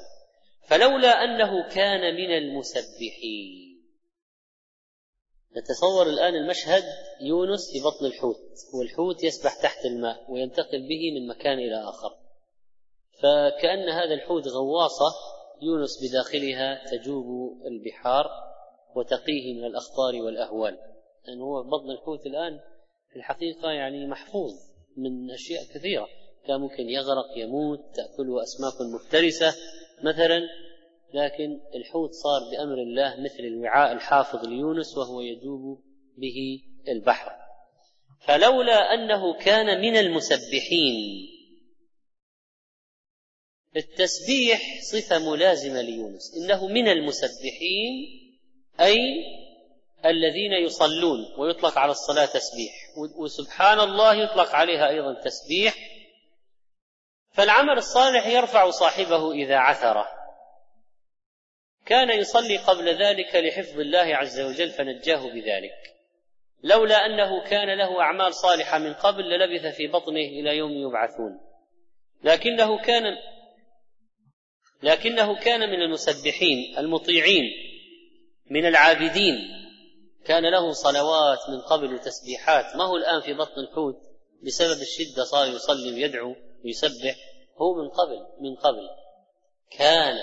فلولا 0.67 1.23
أنه 1.23 1.69
كان 1.69 2.15
من 2.15 2.37
المسبحين. 2.37 3.67
نتصور 5.57 6.09
الآن 6.09 6.35
المشهد 6.35 6.83
يونس 7.21 7.71
في 7.71 7.79
بطن 7.79 8.05
الحوت 8.05 8.37
والحوت 8.73 9.23
يسبح 9.23 9.61
تحت 9.61 9.85
الماء 9.85 10.31
وينتقل 10.31 10.87
به 10.87 11.19
من 11.19 11.27
مكان 11.27 11.59
إلى 11.59 11.89
آخر. 11.89 12.17
فكأن 13.23 13.89
هذا 13.89 14.13
الحوت 14.13 14.47
غواصة 14.47 15.15
يونس 15.61 15.89
بداخلها 16.03 16.85
تجوب 16.91 17.25
البحار 17.65 18.25
وتقيه 18.95 19.53
من 19.53 19.65
الأخطار 19.65 20.15
والأهوال. 20.15 20.96
لأنه 21.27 21.43
هو 21.43 21.63
بطن 21.63 21.91
الحوت 21.91 22.25
الآن 22.25 22.59
في 23.09 23.15
الحقيقة 23.15 23.71
يعني 23.71 24.07
محفوظ 24.07 24.53
من 24.97 25.31
أشياء 25.31 25.63
كثيرة. 25.63 26.07
كان 26.47 26.59
ممكن 26.59 26.89
يغرق 26.89 27.37
يموت 27.37 27.79
تأكله 27.95 28.43
أسماك 28.43 28.81
مفترسة 28.81 29.55
مثلا 30.03 30.41
لكن 31.13 31.59
الحوت 31.75 32.11
صار 32.11 32.41
بأمر 32.51 32.81
الله 32.81 33.15
مثل 33.19 33.39
الوعاء 33.39 33.91
الحافظ 33.91 34.45
ليونس 34.45 34.97
وهو 34.97 35.21
يجوب 35.21 35.83
به 36.17 36.61
البحر. 36.87 37.31
فلولا 38.19 38.93
أنه 38.93 39.37
كان 39.37 39.81
من 39.81 39.95
المسبحين. 39.95 41.27
التسبيح 43.75 44.81
صفة 44.91 45.31
ملازمة 45.31 45.81
ليونس. 45.81 46.37
إنه 46.37 46.67
من 46.67 46.87
المسبحين 46.87 47.93
أي 48.79 48.97
الذين 50.05 50.53
يصلون 50.53 51.19
ويطلق 51.37 51.77
على 51.77 51.91
الصلاة 51.91 52.25
تسبيح 52.25 52.73
وسبحان 53.17 53.79
الله 53.79 54.15
يطلق 54.15 54.55
عليها 54.55 54.89
أيضا 54.89 55.13
تسبيح. 55.13 55.73
فالعمل 57.31 57.77
الصالح 57.77 58.27
يرفع 58.27 58.69
صاحبه 58.69 59.31
إذا 59.31 59.57
عثره. 59.57 60.07
كان 61.85 62.09
يصلي 62.19 62.57
قبل 62.57 62.89
ذلك 62.89 63.35
لحفظ 63.35 63.79
الله 63.79 64.15
عز 64.15 64.39
وجل 64.39 64.69
فنجاه 64.69 65.33
بذلك. 65.33 65.93
لولا 66.63 67.05
أنه 67.05 67.43
كان 67.43 67.77
له 67.77 68.01
أعمال 68.01 68.33
صالحة 68.33 68.79
من 68.79 68.93
قبل 68.93 69.23
للبث 69.23 69.75
في 69.75 69.87
بطنه 69.87 70.19
إلى 70.19 70.57
يوم 70.57 70.71
يبعثون. 70.71 71.39
لكنه 72.23 72.81
كان 72.81 73.03
لكنه 74.83 75.39
كان 75.39 75.59
من 75.59 75.81
المسبحين 75.81 76.77
المطيعين 76.77 77.43
من 78.49 78.65
العابدين. 78.65 79.56
كان 80.27 80.51
له 80.51 80.71
صلوات 80.71 81.49
من 81.49 81.61
قبل 81.61 81.93
وتسبيحات 81.93 82.75
ما 82.75 82.83
هو 82.83 82.95
الآن 82.95 83.21
في 83.21 83.33
بطن 83.33 83.61
الحوت؟ 83.61 83.95
بسبب 84.43 84.81
الشدة 84.81 85.23
صار 85.23 85.47
يصلي 85.47 85.93
ويدعو 85.93 86.35
ويسبح. 86.65 87.15
هو 87.57 87.73
من 87.73 87.89
قبل 87.89 88.27
من 88.39 88.55
قبل. 88.55 88.89
كان 89.71 90.15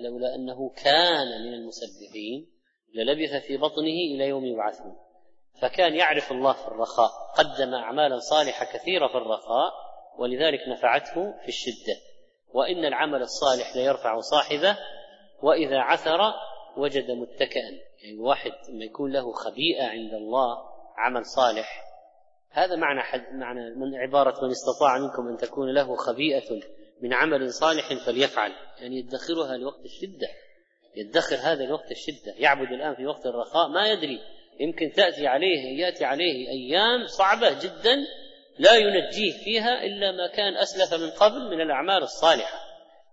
لولا 0.00 0.34
أنه 0.34 0.70
كان 0.70 1.42
من 1.42 1.54
المسبحين 1.54 2.50
للبث 2.94 3.46
في 3.46 3.56
بطنه 3.56 3.98
إلى 4.14 4.28
يوم 4.28 4.44
يبعثون. 4.44 4.96
فكان 5.62 5.94
يعرف 5.94 6.32
الله 6.32 6.52
في 6.52 6.68
الرخاء 6.68 7.10
قدم 7.36 7.74
أعمالا 7.74 8.18
صالحة 8.18 8.64
كثيرة 8.64 9.08
في 9.08 9.14
الرخاء 9.14 9.72
ولذلك 10.18 10.60
نفعته 10.68 11.32
في 11.42 11.48
الشدة. 11.48 11.96
وإن 12.52 12.84
العمل 12.84 13.22
الصالح 13.22 13.76
ليرفع 13.76 14.20
صاحبه 14.20 14.78
وإذا 15.42 15.78
عثر 15.78 16.32
وجد 16.76 17.10
متكئا. 17.10 17.87
يعني 18.02 18.18
واحد 18.18 18.52
لما 18.68 18.84
يكون 18.84 19.12
له 19.12 19.32
خبيئة 19.32 19.86
عند 19.86 20.14
الله 20.14 20.58
عمل 20.96 21.26
صالح 21.26 21.88
هذا 22.50 22.76
معنى 22.76 23.02
حد 23.02 23.34
معنى 23.34 23.74
من 23.74 23.94
عبارة 23.94 24.44
من 24.44 24.50
استطاع 24.50 24.98
منكم 24.98 25.28
أن 25.28 25.36
تكون 25.36 25.74
له 25.74 25.96
خبيئة 25.96 26.60
من 27.02 27.14
عمل 27.14 27.52
صالح 27.52 28.04
فليفعل. 28.06 28.52
يعني 28.80 28.96
يدخرها 28.96 29.56
لوقت 29.56 29.84
الشدة. 29.84 30.28
يدخر 30.96 31.36
هذا 31.36 31.64
لوقت 31.64 31.90
الشدة. 31.90 32.34
يعبد 32.36 32.72
الآن 32.72 32.94
في 32.94 33.06
وقت 33.06 33.26
الرخاء 33.26 33.68
ما 33.68 33.88
يدري. 33.88 34.18
يمكن 34.60 34.92
تأتي 34.92 35.26
عليه 35.26 35.80
يأتي 35.80 36.04
عليه 36.04 36.48
أيام 36.48 37.06
صعبة 37.06 37.50
جدا 37.50 37.96
لا 38.58 38.74
ينجيه 38.74 39.44
فيها 39.44 39.84
إلا 39.84 40.12
ما 40.12 40.26
كان 40.26 40.56
أسلف 40.56 41.00
من 41.00 41.10
قبل 41.10 41.50
من 41.50 41.60
الأعمال 41.60 42.02
الصالحة. 42.02 42.58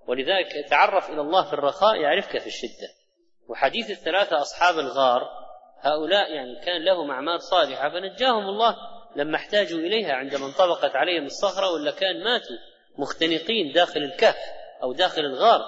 ولذلك 0.08 0.70
تعرف 0.70 1.10
إلى 1.10 1.22
الله 1.22 1.46
في 1.46 1.54
الرخاء 1.54 1.96
يعرفك 1.96 2.38
في 2.40 2.48
الشدة. 2.48 3.05
وحديث 3.48 3.90
الثلاثة 3.90 4.42
أصحاب 4.42 4.80
الغار 4.80 5.46
هؤلاء 5.80 6.32
يعني 6.32 6.60
كان 6.66 6.86
لهم 6.86 7.12
أعمال 7.12 7.42
صالحة 7.42 7.90
فنجاهم 7.90 8.50
الله 8.50 8.76
لما 9.16 9.36
احتاجوا 9.36 9.80
إليها 9.80 10.14
عندما 10.14 10.46
انطبقت 10.46 10.96
عليهم 10.96 11.26
الصخرة 11.26 11.72
ولا 11.72 11.92
كان 11.92 12.24
ماتوا 12.24 12.56
مختنقين 12.98 13.72
داخل 13.74 14.00
الكهف 14.00 14.36
أو 14.84 14.94
داخل 14.94 15.22
الغار. 15.22 15.62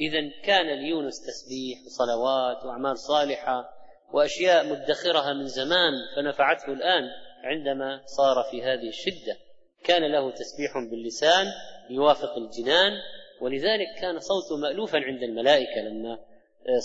إذا 0.00 0.42
كان 0.44 0.66
ليونس 0.66 1.20
تسبيح 1.20 1.78
وصلوات 1.86 2.64
وأعمال 2.64 2.98
صالحة 2.98 3.70
وأشياء 4.12 4.66
مدخرها 4.66 5.32
من 5.32 5.46
زمان 5.46 5.92
فنفعته 6.16 6.72
الآن 6.72 7.10
عندما 7.44 8.00
صار 8.06 8.44
في 8.50 8.62
هذه 8.62 8.88
الشدة. 8.88 9.36
كان 9.84 10.12
له 10.12 10.30
تسبيح 10.30 10.72
باللسان 10.90 11.46
يوافق 11.90 12.36
الجنان 12.36 12.92
ولذلك 13.40 13.86
كان 14.00 14.18
صوته 14.18 14.56
مألوفا 14.56 14.98
عند 14.98 15.22
الملائكة 15.22 15.80
لما 15.80 16.18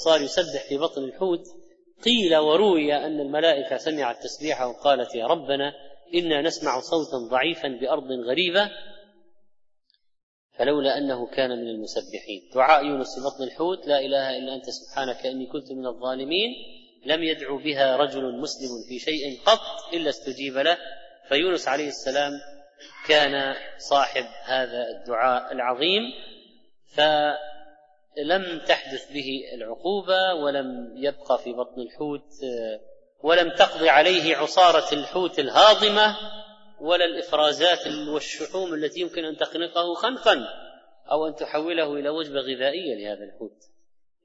صار 0.06 0.22
يسبح 0.22 0.64
في 0.70 0.78
بطن 0.78 1.04
الحوت. 1.04 1.44
قيل 2.06 2.36
وروي 2.36 2.96
أن 2.96 3.20
الملائكة 3.20 3.78
سمعت 3.78 4.24
تسبيحه 4.24 4.68
وقالت 4.68 5.16
يا 5.16 5.28
ربنا 5.28 5.74
إنا 6.16 6.42
نسمع 6.42 6.80
صوتا 6.80 7.18
ضعيفا 7.32 7.68
بأرض 7.68 8.12
غريبة 8.28 8.70
فلولا 10.58 10.98
أنه 10.98 11.28
كان 11.28 11.50
من 11.50 11.68
المسبحين. 11.68 12.50
دعاء 12.56 12.86
يونس 12.86 13.16
في 13.16 13.22
بطن 13.22 13.44
الحوت 13.44 13.88
لا 13.88 14.00
إله 14.00 14.38
إلا 14.38 14.56
أنت 14.56 14.70
سبحانك 14.70 15.26
إني 15.26 15.46
كنت 15.46 15.72
من 15.72 15.88
الظالمين. 15.88 16.50
لم 17.06 17.24
يدعو 17.24 17.58
بها 17.58 17.98
رجل 17.98 18.40
مسلم 18.40 18.70
في 18.90 19.00
شيء 19.00 19.40
قط 19.46 19.94
إلا 19.94 20.10
استجيب 20.10 20.58
له. 20.58 20.78
فيونس 21.28 21.68
عليه 21.68 21.88
السلام 21.88 22.32
كان 23.08 23.56
صاحب 23.78 24.26
هذا 24.44 24.88
الدعاء 24.90 25.52
العظيم. 25.54 26.02
فلم 28.16 28.62
تحدث 28.68 29.12
به 29.12 29.42
العقوبة 29.54 30.34
ولم 30.34 30.94
يبقى 30.96 31.40
في 31.44 31.54
بطن 31.54 31.82
الحوت 31.82 32.26
ولم 33.24 33.50
تقضي 33.56 33.90
عليه 33.90 34.36
عصارة 34.36 34.94
الحوت 34.94 35.40
الهاضمة 35.40 36.18
ولا 36.82 37.06
الإفرازات 37.06 37.88
والشحوم 37.88 38.74
التي 38.74 39.00
يمكن 39.00 39.26
أن 39.26 39.38
تخنقه 39.38 39.94
خنقا 39.94 40.48
أو 41.12 41.28
أن 41.28 41.36
تحوله 41.36 41.94
إلى 41.94 42.10
وجبة 42.10 42.40
غذائية 42.40 42.96
لهذا 42.96 43.24
الحوت. 43.24 43.58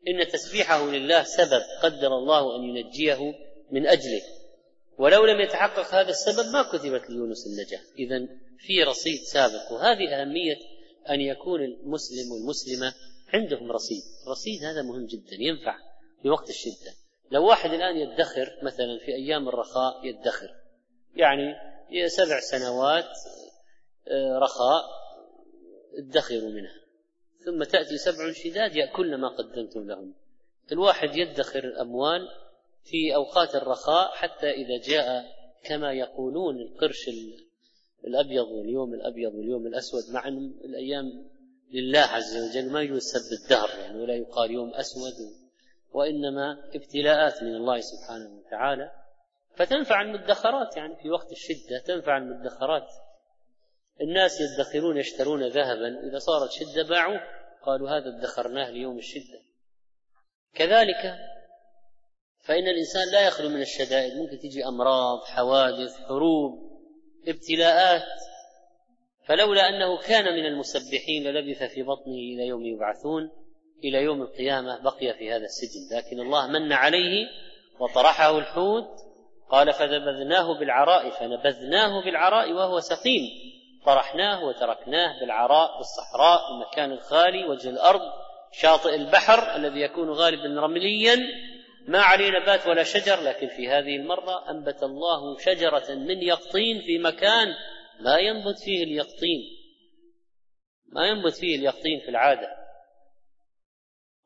إن 0.09 0.29
تسبيحه 0.29 0.91
لله 0.91 1.23
سبب 1.23 1.63
قدر 1.83 2.07
الله 2.07 2.57
أن 2.57 2.63
ينجيه 2.63 3.35
من 3.71 3.87
أجله. 3.87 4.23
ولو 4.99 5.27
لم 5.27 5.41
يتحقق 5.41 5.95
هذا 5.95 6.11
السبب 6.11 6.53
ما 6.53 6.63
كتبت 6.63 7.11
ليونس 7.11 7.47
النجاة. 7.47 7.81
اذا 7.99 8.29
في 8.59 8.83
رصيد 8.83 9.21
سابق. 9.21 9.73
وهذه 9.73 10.21
أهمية 10.21 10.57
أن 11.11 11.21
يكون 11.21 11.61
المسلم 11.65 12.33
والمسلمة 12.33 12.95
عندهم 13.35 13.73
رصيد. 13.73 14.03
رصيد 14.29 14.65
هذا 14.65 14.83
مهم 14.83 15.07
جدا 15.07 15.37
ينفع 15.39 15.77
في 16.23 16.31
وقت 16.31 16.49
الشدة. 16.49 16.93
لو 17.31 17.47
واحد 17.47 17.71
الآن 17.71 17.97
يدخر 17.97 18.59
مثلا 18.63 18.99
في 18.99 19.15
أيام 19.15 19.49
الرخاء 19.49 20.07
يدخر. 20.07 20.55
يعني 21.17 21.55
سبع 22.07 22.41
سنوات 22.41 23.09
آه، 24.09 24.39
رخاء 24.39 24.85
ادخروا 25.99 26.51
منها. 26.51 26.81
ثم 27.45 27.63
تأتي 27.63 27.99
سبع 27.99 28.33
شداد 28.33 28.77
يأكلن 28.77 29.21
ما 29.21 29.29
قدمتم 29.29 29.89
لهم. 29.89 30.15
الواحد 30.73 31.17
يدخر 31.17 31.65
الأموال 31.65 32.29
في 32.85 33.15
أوقات 33.15 33.55
الرخاء 33.55 34.11
حتى 34.13 34.51
إذا 34.51 34.79
جاء 34.89 35.25
كما 35.65 35.93
يقولون 35.93 36.61
القرش 36.61 37.11
الأبيض 38.05 38.47
واليوم 38.47 38.95
الأبيض 38.95 39.35
واليوم 39.35 39.67
الأسود. 39.67 40.03
مع 40.13 40.29
الأيام 40.65 41.36
لله 41.73 42.01
عز 42.01 42.37
وجل 42.37 42.73
ما 42.73 42.83
يجوز 42.83 43.03
سب 43.03 43.43
الدهر 43.43 43.79
يعني 43.79 44.01
ولا 44.01 44.15
يقال 44.15 44.51
يوم 44.51 44.75
أسود 44.75 45.15
وإنما 45.93 46.71
ابتلاءات 46.75 47.43
من 47.43 47.55
الله 47.55 47.81
سبحانه 47.81 48.29
وتعالى. 48.31 48.91
فتنفع 49.57 50.01
المدخرات 50.01 50.77
يعني 50.77 50.97
في 50.97 51.11
وقت 51.11 51.33
الشدة 51.33 51.79
تنفع 51.87 52.17
المدخرات. 52.17 52.89
الناس 54.01 54.41
يدخرون 54.41 54.97
يشترون 54.97 55.49
ذهبا 55.49 56.09
إذا 56.09 56.19
صارت 56.19 56.51
شدة 56.51 56.89
باعوه 56.89 57.21
قالوا 57.63 57.91
هذا 57.91 58.19
ادخرناه 58.19 58.71
ليوم 58.71 58.99
الشدة. 58.99 59.41
كذلك 60.55 61.19
فإن 62.41 62.69
الإنسان 62.69 63.13
لا 63.13 63.27
يخلو 63.27 63.49
من 63.49 63.61
الشدائد 63.61 64.17
ممكن 64.17 64.39
تجي 64.39 64.67
أمراض 64.67 65.25
حوادث 65.25 65.97
حروب 65.97 66.81
ابتلاءات. 67.29 68.03
فلولا 69.27 69.69
أنه 69.69 69.99
كان 69.99 70.25
من 70.25 70.47
المسبحين 70.47 71.25
للبث 71.25 71.63
في 71.63 71.83
بطنه 71.83 72.15
إلى 72.15 72.47
يوم 72.47 72.67
يبعثون 72.67 73.31
إلى 73.85 74.03
يوم 74.03 74.23
القيامة 74.23 74.83
بقي 74.83 75.15
في 75.15 75.31
هذا 75.33 75.45
السجن. 75.45 75.97
لكن 75.97 76.21
الله 76.21 76.47
من 76.47 76.73
عليه 76.73 77.27
وطرحه 77.81 78.39
الحوت 78.39 78.89
قال 79.51 79.73
فنبذناه 79.73 80.59
بالعراء 80.59 81.11
فنبذناه 81.11 82.05
بالعراء 82.05 82.53
وهو 82.53 82.81
سقيم. 82.81 83.23
طرحناه 83.87 84.45
وتركناه 84.45 85.21
بالعراء 85.21 85.71
بالصحراء 85.79 86.41
المكان 86.53 86.93
الخالي 86.93 87.45
وجه 87.45 87.71
الأرض 87.71 88.01
شاطئ 88.53 88.95
البحر 88.95 89.57
الذي 89.57 89.81
يكون 89.81 90.11
غالبا 90.11 90.61
رمليا. 90.61 91.17
ما 91.89 91.99
عليه 91.99 92.31
نبات 92.31 92.67
ولا 92.67 92.83
شجر 92.83 93.23
لكن 93.23 93.49
في 93.49 93.69
هذه 93.69 93.97
المرة 93.97 94.51
أنبت 94.51 94.83
الله 94.83 95.39
شجرة 95.39 95.95
من 95.95 96.23
يقطين 96.23 96.81
في 96.81 96.99
مكان 96.99 97.55
لا 98.01 98.19
ينبت 98.19 98.59
فيه 98.59 98.85
اليقطين. 98.85 99.41
ما 100.89 101.07
ينبت 101.07 101.35
فيه 101.35 101.57
اليقطين 101.57 102.01
في 102.01 102.09
العادة. 102.09 102.49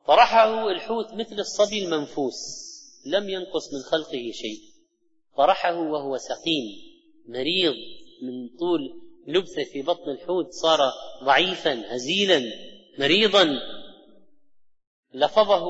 طرحه 0.07 0.69
الحوت 0.69 1.13
مثل 1.13 1.39
الصبي 1.39 1.85
المنفوس 1.85 2.61
لم 3.05 3.29
ينقص 3.29 3.73
من 3.73 3.79
خلقه 3.79 4.31
شيء. 4.31 4.59
طرحه 5.37 5.75
وهو 5.75 6.17
سقيم 6.17 6.65
مريض 7.27 7.75
من 8.21 8.57
طول 8.59 9.01
لبثه 9.27 9.63
في 9.63 9.81
بطن 9.81 10.11
الحوت 10.11 10.51
صار 10.51 10.79
ضعيفا 11.23 11.95
هزيلا 11.95 12.41
مريضا. 12.99 13.47
لفظه 15.13 15.65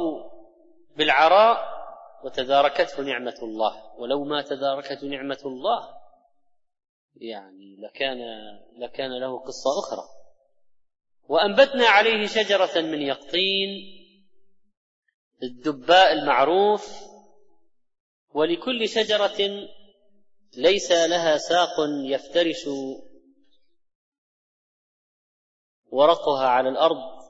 بالعراء 0.97 1.81
وتداركته 2.23 3.03
نعمة 3.03 3.37
الله. 3.43 3.99
ولو 3.99 4.23
ما 4.23 4.41
تداركته 4.41 5.07
نعمة 5.07 5.39
الله 5.45 6.00
يعني 7.15 7.75
لكان 7.75 8.17
لكان 8.77 9.19
له 9.19 9.39
قصة 9.39 9.79
أخرى. 9.79 10.03
وأنبتنا 11.29 11.87
عليه 11.87 12.27
شجرة 12.27 12.81
من 12.81 13.01
يقطين 13.01 13.69
الدباء 15.43 16.13
المعروف 16.13 17.01
ولكل 18.33 18.89
شجرة 18.89 19.67
ليس 20.57 20.91
لها 20.91 21.37
ساق 21.37 21.75
يفترش 22.05 22.67
ورقها 25.91 26.47
على 26.47 26.69
الأرض. 26.69 27.21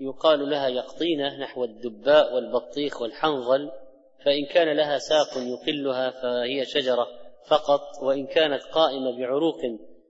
يقال 0.00 0.50
لها 0.50 0.68
يقطينة 0.68 1.36
نحو 1.36 1.64
الدباء 1.64 2.34
والبطيخ 2.34 3.02
والحنظل 3.02 3.72
فإن 4.24 4.46
كان 4.46 4.76
لها 4.76 4.98
ساق 4.98 5.36
يقلها 5.36 6.10
فهي 6.10 6.64
شجرة. 6.64 7.27
فقط 7.48 8.02
وإن 8.02 8.26
كانت 8.26 8.62
قائمة 8.62 9.18
بعروق 9.18 9.60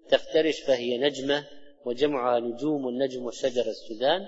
تفترش 0.08 0.60
فهي 0.60 0.98
نجمة 0.98 1.44
وجمعها 1.84 2.40
نجوم 2.40 2.86
والنجم 2.86 3.24
والشجر 3.24 3.66
السودان. 3.66 4.26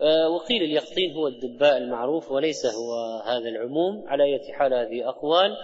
آه، 0.00 0.28
وقيل 0.28 0.62
اليقطين 0.62 1.14
هو 1.14 1.28
الدباء 1.28 1.76
المعروف 1.76 2.32
وليس 2.32 2.66
هو 2.66 3.20
هذا 3.26 3.48
العموم 3.48 4.08
على 4.08 4.24
أية 4.24 4.52
حال 4.52 4.74
هذه 4.74 5.08
أقوال. 5.08 5.56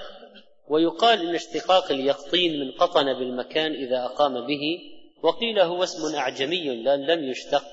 ويقال 0.69 1.29
إن 1.29 1.35
اشتقاق 1.35 1.93
اليقطين 1.93 2.61
من 2.61 2.73
قطن 2.73 3.05
بالمكان 3.05 3.73
إذا 3.73 4.05
أقام 4.05 4.47
به. 4.47 4.79
وقيل 5.23 5.59
هو 5.59 5.83
اسم 5.83 6.17
أعجمي 6.17 6.83
لم 6.85 7.25
يشتق. 7.25 7.65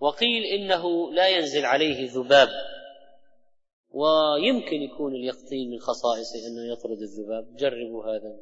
وقيل 0.00 0.42
إنه 0.44 1.12
لا 1.12 1.28
ينزل 1.28 1.64
عليه 1.64 2.10
ذباب. 2.10 2.48
ويمكن 3.96 4.76
يكون 4.76 5.14
اليقطين 5.14 5.70
من 5.70 5.78
خصائصه 5.78 6.46
أنه 6.46 6.72
يطرد 6.72 6.98
الذباب. 7.00 7.56
جربوا 7.56 8.04
هذا. 8.04 8.38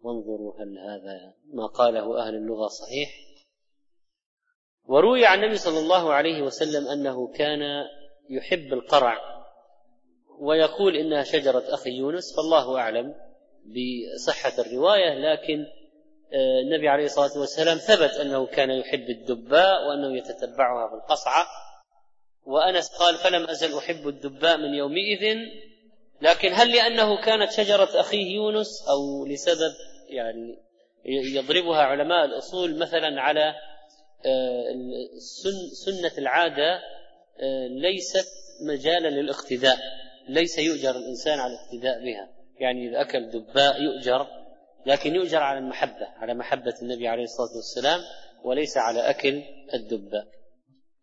وانظروا 0.00 0.54
هل 0.60 0.78
هذا 0.78 1.34
ما 1.54 1.66
قاله 1.66 2.18
أهل 2.18 2.34
اللغة 2.34 2.66
صحيح. 2.66 3.10
وروي 4.84 5.26
عن 5.26 5.38
النبي 5.38 5.56
صلى 5.56 5.78
الله 5.78 6.12
عليه 6.12 6.42
وسلم 6.42 6.88
أنه 6.88 7.32
كان 7.32 7.60
يحب 8.30 8.72
القرع 8.72 9.18
ويقول 10.38 10.96
إنها 10.96 11.22
شجرة 11.22 11.74
أخي 11.74 11.90
يونس 11.90 12.36
فالله 12.36 12.78
أعلم 12.78 13.14
بصحة 13.66 14.52
الرواية 14.58 15.14
لكن 15.14 15.66
آه، 16.32 16.60
النبي 16.60 16.88
عليه 16.88 17.04
الصلاة 17.04 17.40
والسلام 17.40 17.78
ثبت 17.78 18.10
أنه 18.10 18.46
كان 18.46 18.70
يحب 18.70 19.10
الدباء 19.10 19.88
وأنه 19.88 20.16
يتتبعها 20.16 20.88
في 20.88 20.94
القصعة. 20.94 21.46
وأنس 22.46 22.88
قال 22.88 23.14
فلم 23.14 23.44
أزل 23.44 23.78
أحب 23.78 24.08
الدباء 24.08 24.56
من 24.56 24.74
يومئذ 24.74 25.36
لكن 26.22 26.52
هل 26.52 26.72
لأنه 26.72 27.20
كانت 27.20 27.52
شجرة 27.52 28.00
أخيه 28.00 28.34
يونس 28.34 28.68
أو 28.88 29.26
لسبب 29.26 29.74
يعني 30.08 30.58
يضربها 31.06 31.82
علماء 31.82 32.24
الأصول 32.24 32.78
مثلا 32.78 33.20
على 33.20 33.54
آه، 34.26 34.74
سنة 35.84 36.12
العادة 36.18 36.80
آه، 37.40 37.66
ليست 37.66 38.28
مجالا 38.68 39.08
للاقتداء 39.08 39.76
ليس 40.28 40.58
يؤجر 40.58 40.90
الإنسان 40.90 41.38
على 41.38 41.52
الاقتداء 41.52 42.04
بها. 42.04 42.28
يعني 42.60 42.88
إذا 42.88 43.00
أكل 43.00 43.30
دباء 43.30 43.82
يؤجر 43.82 44.26
لكن 44.86 45.14
يؤجر 45.14 45.38
على 45.38 45.58
المحبة 45.58 46.06
على 46.16 46.34
محبة 46.34 46.74
النبي 46.82 47.08
عليه 47.08 47.22
الصلاة 47.22 47.56
والسلام 47.56 48.00
وليس 48.44 48.76
على 48.76 49.10
أكل 49.10 49.42
الدباء. 49.74 50.26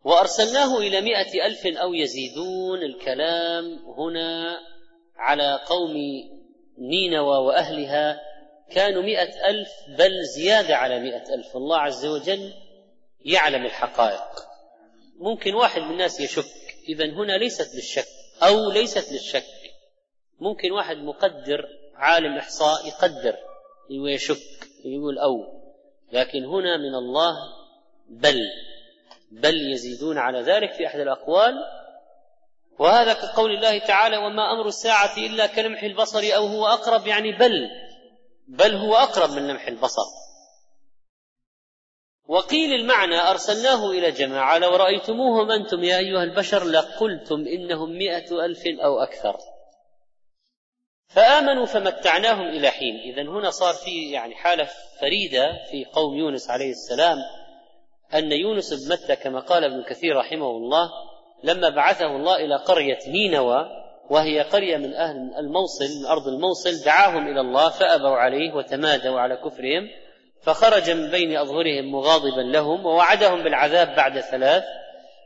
وأرسلناه 0.03 0.77
إلى 0.77 1.01
مائة 1.01 1.45
ألف 1.45 1.77
أو 1.77 1.93
يزيدون 1.93 2.81
الكلام 2.83 3.79
هنا 3.97 4.59
على 5.15 5.59
قوم 5.67 5.93
نينوى 6.77 7.37
وأهلها 7.37 8.21
كانوا 8.71 9.03
مئة 9.03 9.49
ألف 9.49 9.69
بل 9.97 10.23
زيادة 10.23 10.75
على 10.75 10.99
مئة 10.99 11.33
ألف. 11.33 11.57
الله 11.57 11.77
عز 11.77 12.05
وجل 12.05 12.53
يعلم 13.25 13.65
الحقائق. 13.65 14.47
ممكن 15.19 15.53
واحد 15.53 15.81
من 15.81 15.91
الناس 15.91 16.19
يشك. 16.19 16.45
إذا 16.89 17.05
هنا 17.05 17.37
ليست 17.37 17.75
للشك 17.75 18.07
أو 18.43 18.71
ليست 18.71 19.11
للشك. 19.11 19.45
ممكن 20.39 20.71
واحد 20.71 20.97
مقدر 20.97 21.67
عالم 21.95 22.37
إحصاء 22.37 22.87
يقدر. 22.87 23.35
ويشك 24.03 24.67
يقول 24.85 25.19
أو. 25.19 25.63
لكن 26.11 26.45
هنا 26.45 26.77
من 26.77 26.95
الله 26.95 27.35
بل. 28.09 28.39
بل 29.41 29.71
يزيدون 29.71 30.17
على 30.17 30.41
ذلك 30.41 30.71
في 30.71 30.87
أحد 30.87 30.99
الأقوال. 30.99 31.53
وهذا 32.79 33.13
كقول 33.13 33.51
الله 33.51 33.77
تعالى 33.77 34.17
وما 34.17 34.51
أمر 34.51 34.67
الساعة 34.67 35.17
إلا 35.17 35.47
كلمح 35.47 35.83
البصر 35.83 36.19
أو 36.35 36.45
هو 36.47 36.67
أقرب. 36.67 37.07
يعني 37.07 37.31
بل 37.31 37.69
بل 38.47 38.75
هو 38.75 38.95
أقرب 38.95 39.29
من 39.29 39.47
لمح 39.47 39.67
البصر. 39.67 40.05
وقيل 42.25 42.73
المعنى 42.73 43.17
أرسلناه 43.29 43.91
إلى 43.91 44.11
جماعة 44.11 44.57
لو 44.57 44.75
رأيتموهم 44.75 45.51
أنتم 45.51 45.83
يا 45.83 45.97
أيها 45.97 46.23
البشر 46.23 46.63
لقلتم 46.63 47.45
إنهم 47.47 47.97
مئة 47.97 48.45
ألف 48.45 48.63
أو 48.83 48.99
أكثر. 48.99 49.37
فآمنوا 51.07 51.65
فمتعناهم 51.65 52.47
إلى 52.47 52.69
حين. 52.69 52.95
إذا 52.95 53.21
هنا 53.21 53.49
صار 53.49 53.73
في 53.73 54.11
يعني 54.11 54.35
حالة 54.35 54.69
فريدة 55.01 55.51
في 55.71 55.85
قوم 55.85 56.17
يونس 56.17 56.49
عليه 56.49 56.71
السلام. 56.71 57.17
أن 58.15 58.31
يونس 58.31 58.73
بن 58.73 58.93
متى 58.93 59.15
كما 59.15 59.39
قال 59.39 59.63
ابن 59.63 59.83
كثير 59.83 60.15
رحمه 60.17 60.49
الله 60.49 60.89
لما 61.43 61.69
بعثه 61.69 62.05
الله 62.05 62.35
إلى 62.35 62.55
قرية 62.55 62.99
نينوى 63.07 63.65
وهي 64.09 64.41
قرية 64.41 64.77
من 64.77 64.93
أهل 64.93 65.15
الموصل 65.37 65.85
من 65.99 66.05
أرض 66.05 66.27
الموصل 66.27 66.85
دعاهم 66.85 67.27
إلى 67.27 67.41
الله 67.41 67.69
فأبوا 67.69 68.17
عليه 68.17 68.53
وتمادوا 68.53 69.19
على 69.19 69.35
كفرهم 69.35 69.89
فخرج 70.41 70.89
من 70.89 71.11
بين 71.11 71.37
أظهرهم 71.37 71.91
مغاضبا 71.91 72.41
لهم 72.41 72.85
ووعدهم 72.85 73.43
بالعذاب 73.43 73.95
بعد 73.95 74.19
ثلاث 74.19 74.63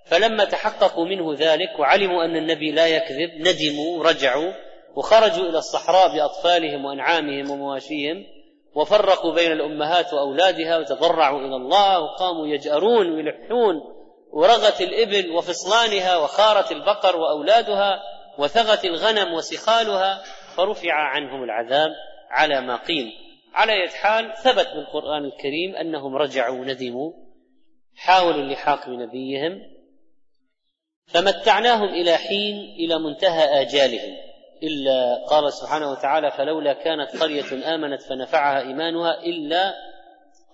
فلما 0.05 0.45
تحققوا 0.45 1.05
منه 1.05 1.33
ذلك 1.33 1.79
وعلموا 1.79 2.25
أن 2.25 2.35
النبي 2.35 2.71
لا 2.71 2.87
يكذب 2.87 3.29
ندموا 3.35 4.03
رجعوا 4.03 4.53
وخرجوا 4.95 5.49
إلى 5.49 5.57
الصحراء 5.57 6.15
بأطفالهم 6.15 6.85
وأنعامهم 6.85 7.51
ومواشيهم 7.51 8.25
وفرقوا 8.77 9.33
بين 9.33 9.51
الأمهات 9.51 10.13
وأولادها 10.13 10.77
وتضرعوا 10.77 11.39
إلى 11.39 11.55
الله 11.55 11.99
وقاموا 11.99 12.47
يجأرون 12.47 13.11
ويلحون 13.11 13.75
ورغت 14.31 14.81
الإبل 14.81 15.31
وفصلانها 15.31 16.17
وخارت 16.17 16.71
البقر 16.71 17.15
وأولادها 17.15 18.01
وثغت 18.37 18.85
الغنم 18.85 19.33
وسخالها 19.33 20.23
فرفع 20.55 20.93
عنهم 20.93 21.43
العذاب 21.43 21.89
على 22.29 22.61
ما 22.61 22.75
قيل. 22.75 23.11
على 23.53 23.73
يد 23.73 23.89
حال 23.89 24.33
ثبت 24.43 24.67
بالقرآن 24.75 25.25
الكريم 25.25 25.75
أنهم 25.75 26.15
رجعوا 26.15 26.65
ندموا 26.65 27.11
حاولوا 27.95 28.41
اللحاق 28.41 28.89
بنبيهم 28.89 29.61
فمتعناهم 31.05 31.89
إلى 31.89 32.17
حين 32.17 32.55
إلى 32.79 32.99
منتهى 32.99 33.61
آجالهم. 33.61 34.26
إلا 34.63 35.25
قال 35.29 35.53
سبحانه 35.53 35.91
وتعالى 35.91 36.31
فلولا 36.31 36.73
كانت 36.73 37.23
قرية 37.23 37.75
آمنت 37.75 38.01
فنفعها 38.01 38.59
إيمانها 38.61 39.23
إلا 39.23 39.73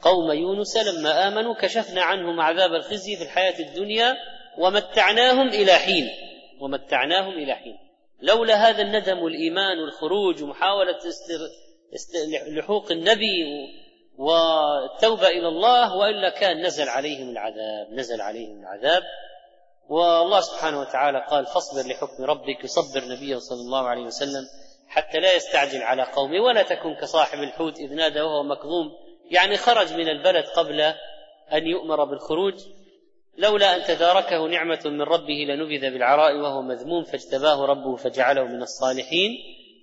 قوم 0.02 0.32
يونس 0.32 0.78
لما 0.78 1.28
آمنوا 1.28 1.56
كشفنا 1.56 2.02
عنهم 2.02 2.40
عذاب 2.40 2.74
الخزي 2.74 3.16
في 3.16 3.24
الحياة 3.24 3.60
الدنيا 3.60 4.16
ومتعناهم 4.58 5.48
إلى 5.48 5.74
حين 5.74 6.10
ومتعناهم 6.62 7.34
إلى 7.34 7.54
حين. 7.54 7.78
لولا 8.22 8.70
هذا 8.70 8.82
الندم 8.82 9.20
والإيمان 9.20 9.80
والخروج 9.80 10.44
ومحاولة 10.44 10.98
استر... 10.98 11.40
است... 11.94 12.16
لحوق 12.48 12.92
النبي 12.92 13.46
والتوبة 14.18 15.28
إلى 15.28 15.48
الله 15.48 15.96
وإلا 15.96 16.30
كان 16.30 16.66
نزل 16.66 16.90
عليهم 16.90 17.30
العذاب 17.30 17.88
نزل 17.92 18.22
عليهم 18.22 18.60
العذاب. 18.60 19.04
والله 19.90 20.42
سبحانه 20.42 20.80
وتعالى 20.80 21.26
قال 21.30 21.46
فاصبر 21.46 21.92
لحكم 21.92 22.24
ربك 22.24 22.64
يصبر 22.64 23.06
نبيه 23.06 23.38
صلى 23.38 23.62
الله 23.62 23.88
عليه 23.88 24.04
وسلم 24.04 24.44
حتى 24.88 25.20
لا 25.20 25.36
يستعجل 25.36 25.82
على 25.82 26.04
قومه 26.04 26.40
ولا 26.42 26.64
تكن 26.64 26.96
كصاحب 27.02 27.40
الحوت 27.40 27.80
إذ 27.80 27.94
نادى 27.96 28.22
وهو 28.22 28.44
مكظوم. 28.44 28.92
يعني 29.32 29.58
خرج 29.58 29.94
من 29.94 30.10
البلد 30.10 30.46
قبل 30.46 30.82
أن 31.54 31.68
يؤمر 31.68 32.04
بالخروج 32.04 32.54
لولا 33.38 33.76
أن 33.76 33.84
تداركه 33.84 34.48
نعمة 34.48 34.82
من 34.86 35.02
ربه 35.02 35.46
لنبذ 35.48 35.82
بالعراء 35.82 36.36
وهو 36.36 36.62
مذموم 36.62 37.04
فاجتباه 37.04 37.66
ربه 37.66 37.96
فجعله 37.96 38.44
من 38.44 38.62
الصالحين. 38.62 39.32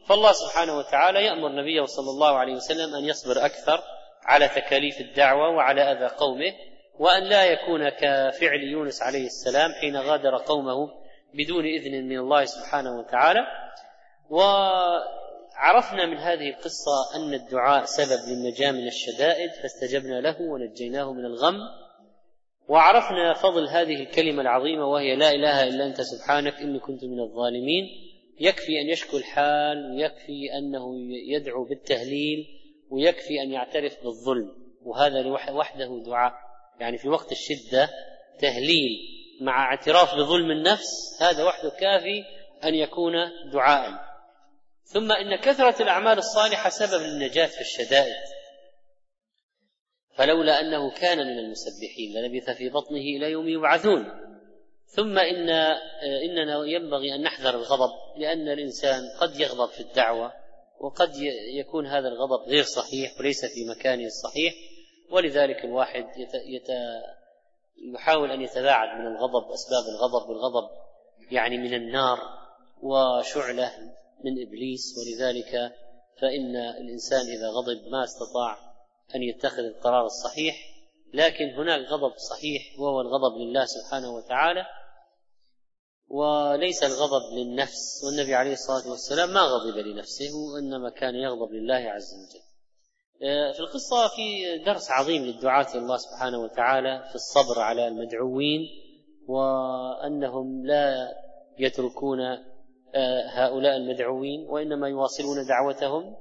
فالله 0.06 0.32
سبحانه 0.32 0.78
وتعالى 0.78 1.24
يأمر 1.24 1.48
نبيه 1.48 1.84
صلى 1.84 2.10
الله 2.10 2.38
عليه 2.38 2.52
وسلم 2.54 2.94
أن 2.94 3.04
يصبر 3.04 3.44
أكثر 3.46 3.82
على 4.24 4.48
تكاليف 4.48 5.00
الدعوة 5.00 5.48
وعلى 5.48 5.82
أذى 5.82 6.06
قومه. 6.06 6.52
وأن 7.00 7.22
لا 7.22 7.44
يكون 7.44 7.88
كفعل 7.88 8.62
يونس 8.72 9.02
عليه 9.02 9.26
السلام 9.26 9.72
حين 9.72 9.96
غادر 9.96 10.36
قومه 10.36 10.88
بدون 11.34 11.64
إذن 11.64 12.08
من 12.08 12.18
الله 12.18 12.44
سبحانه 12.44 12.98
وتعالى. 12.98 13.40
وعرفنا 14.30 16.06
من 16.06 16.16
هذه 16.16 16.48
القصة 16.48 17.16
أن 17.16 17.34
الدعاء 17.34 17.84
سبب 17.84 18.18
للنجاة 18.28 18.72
من 18.72 18.86
الشدائد 18.86 19.50
فاستجبنا 19.50 20.20
له 20.20 20.42
ونجيناه 20.42 21.12
من 21.12 21.24
الغم. 21.24 21.56
وعرفنا 22.68 23.34
فضل 23.34 23.68
هذه 23.68 24.02
الكلمة 24.02 24.42
العظيمة 24.42 24.86
وهي 24.86 25.16
لا 25.16 25.30
إله 25.30 25.64
إلا 25.64 25.86
أنت 25.86 26.00
سبحانك 26.00 26.60
إني 26.60 26.78
كنت 26.78 27.04
من 27.04 27.20
الظالمين. 27.20 27.84
يكفي 28.40 28.80
أن 28.80 28.88
يشكو 28.88 29.16
الحال 29.16 29.92
ويكفي 29.92 30.58
أنه 30.58 30.94
يدعو 31.28 31.64
بالتهليل 31.64 32.46
ويكفي 32.90 33.42
أن 33.42 33.50
يعترف 33.50 34.04
بالظلم 34.04 34.52
وهذا 34.82 35.26
وحده 35.52 36.02
دعاء. 36.06 36.49
يعني 36.80 36.98
في 36.98 37.08
وقت 37.08 37.32
الشدة 37.32 37.90
تهليل 38.38 38.90
مع 39.40 39.64
اعتراف 39.64 40.14
بظلم 40.14 40.50
النفس 40.50 41.22
هذا 41.22 41.44
وحده 41.44 41.70
كافي 41.70 42.24
أن 42.64 42.74
يكون 42.74 43.12
دعاء 43.52 44.10
ثم 44.92 45.12
إن 45.12 45.36
كثرة 45.36 45.82
الأعمال 45.82 46.18
الصالحة 46.18 46.70
سبب 46.70 47.02
للنجاة 47.02 47.46
في 47.46 47.60
الشدائد. 47.60 48.14
فلولا 50.14 50.60
أنه 50.60 50.90
كان 50.90 51.18
من 51.18 51.38
المسبحين 51.38 52.12
للبث 52.14 52.50
في 52.50 52.68
بطنه 52.68 53.00
إلى 53.16 53.30
يوم 53.30 53.48
يبعثون. 53.48 54.04
ثم 54.86 55.18
إن 55.18 55.50
إننا 56.00 56.64
ينبغي 56.66 57.14
أن 57.14 57.22
نحذر 57.22 57.54
الغضب 57.54 57.90
لأن 58.16 58.48
الإنسان 58.48 59.02
قد 59.20 59.40
يغضب 59.40 59.70
في 59.70 59.80
الدعوة 59.80 60.32
وقد 60.80 61.10
يكون 61.54 61.86
هذا 61.86 62.08
الغضب 62.08 62.48
غير 62.48 62.64
صحيح 62.64 63.20
وليس 63.20 63.44
في 63.44 63.64
مكانه 63.64 64.06
الصحيح. 64.06 64.54
ولذلك 65.10 65.64
الواحد 65.64 66.04
يت... 66.16 66.34
يت... 66.34 66.68
يحاول 67.94 68.30
أن 68.30 68.40
يتباعد 68.40 69.00
من 69.00 69.06
الغضب 69.06 69.50
أسباب 69.52 69.84
الغضب 69.88 70.28
والغضب 70.28 70.70
يعني 71.30 71.58
من 71.58 71.74
النار 71.74 72.18
وشعلة 72.82 73.72
من 74.24 74.46
إبليس. 74.46 74.94
ولذلك 74.98 75.52
فإن 76.20 76.56
الإنسان 76.56 77.20
إذا 77.20 77.48
غضب 77.48 77.88
ما 77.92 78.04
استطاع 78.04 78.58
أن 79.14 79.22
يتخذ 79.22 79.58
القرار 79.58 80.06
الصحيح 80.06 80.56
لكن 81.14 81.44
هناك 81.44 81.80
غضب 81.88 82.12
صحيح 82.16 82.62
وهو 82.78 83.00
الغضب 83.00 83.36
لله 83.36 83.64
سبحانه 83.64 84.10
وتعالى 84.10 84.66
وليس 86.08 86.82
الغضب 86.82 87.38
للنفس. 87.38 88.04
والنبي 88.04 88.34
عليه 88.34 88.52
الصلاة 88.52 88.90
والسلام 88.90 89.32
ما 89.32 89.40
غضب 89.40 89.76
لنفسه 89.76 90.36
وإنما 90.54 90.90
كان 90.90 91.14
يغضب 91.14 91.52
لله 91.52 91.74
عز 91.74 92.14
وجل. 92.14 92.49
في 93.20 93.60
القصة 93.60 94.08
في 94.16 94.58
درس 94.64 94.90
عظيم 94.90 95.22
للدعاة 95.22 95.74
الله 95.74 95.96
سبحانه 95.96 96.38
وتعالى 96.38 97.04
في 97.08 97.14
الصبر 97.14 97.60
على 97.60 97.88
المدعوين 97.88 98.60
وأنهم 99.26 100.66
لا 100.66 101.08
يتركون 101.58 102.20
آه، 102.94 103.26
هؤلاء 103.28 103.76
المدعوين 103.76 104.46
وإنما 104.48 104.88
يواصلون 104.88 105.46
دعوتهم 105.46 106.16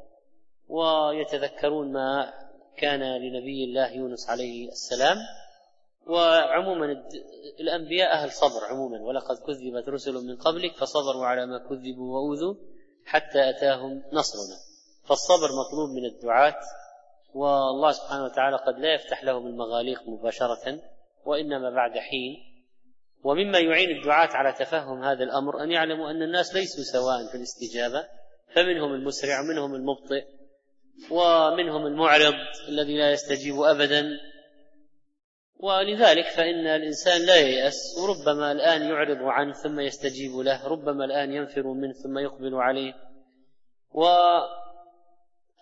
ويتذكرون 0.68 1.92
ما 1.92 2.34
كان 2.78 3.00
لنبي 3.00 3.64
الله 3.64 3.92
يونس 3.92 4.30
عليه 4.30 4.70
السلام. 4.70 5.18
وعموما 6.08 6.86
الأنبياء 7.60 8.14
أهل 8.14 8.32
صبر 8.32 8.66
عموما 8.70 9.02
ولقد 9.02 9.36
كذبت 9.38 9.90
رسل 9.90 10.14
من 10.14 10.38
قبلك 10.38 10.76
فصبروا 10.76 11.26
على 11.26 11.46
ما 11.46 11.58
كذبوا 11.58 12.14
وأوذوا 12.14 12.56
حتى 13.06 13.50
أتاهم 13.50 14.04
نصرنا. 14.14 14.58
فالصبر 15.04 15.48
مطلوب 15.48 15.90
من 15.90 16.06
الدعاة 16.06 16.56
والله 17.34 17.92
سبحانه 17.92 18.24
وتعالى 18.24 18.58
قد 18.58 18.80
لا 18.80 18.94
يفتح 18.94 19.24
لهم 19.24 19.48
المغاليق 19.48 20.10
مباشرة 20.10 20.80
وإنما 21.26 21.70
بعد 21.70 21.92
حين. 21.92 22.50
ومما 23.24 23.60
يعين 23.60 23.98
الدعاة 23.98 24.28
على 24.28 24.54
تفهم 24.54 25.04
هذا 25.04 25.24
الأمر 25.24 25.64
أن 25.64 25.72
يعلموا 25.72 26.12
أن 26.12 26.22
الناس 26.22 26.56
ليسوا 26.56 26.84
سواء 26.84 27.32
في 27.32 27.38
الاستجابة 27.38 28.08
فمنهم 28.56 28.94
المسرع 28.94 29.40
ومنهم 29.42 29.76
المبطئ 29.76 30.26
ومنهم 31.12 31.86
المعرض 31.86 32.34
الذي 32.70 32.98
لا 32.98 33.12
يستجيب 33.12 33.62
ابدا. 33.62 34.10
ولذلك 35.60 36.26
فإن 36.26 36.68
الإنسان 36.68 37.26
لا 37.26 37.36
ييأس 37.36 37.98
وربما 38.02 38.52
الآن 38.52 38.82
يعرض 38.82 39.24
عنه 39.24 39.54
ثم 39.54 39.80
يستجيب 39.80 40.38
له 40.38 40.68
ربما 40.68 41.06
الآن 41.06 41.34
ينفر 41.34 41.68
منه 41.68 41.94
ثم 41.94 42.18
يقبل 42.18 42.56
عليه. 42.56 42.94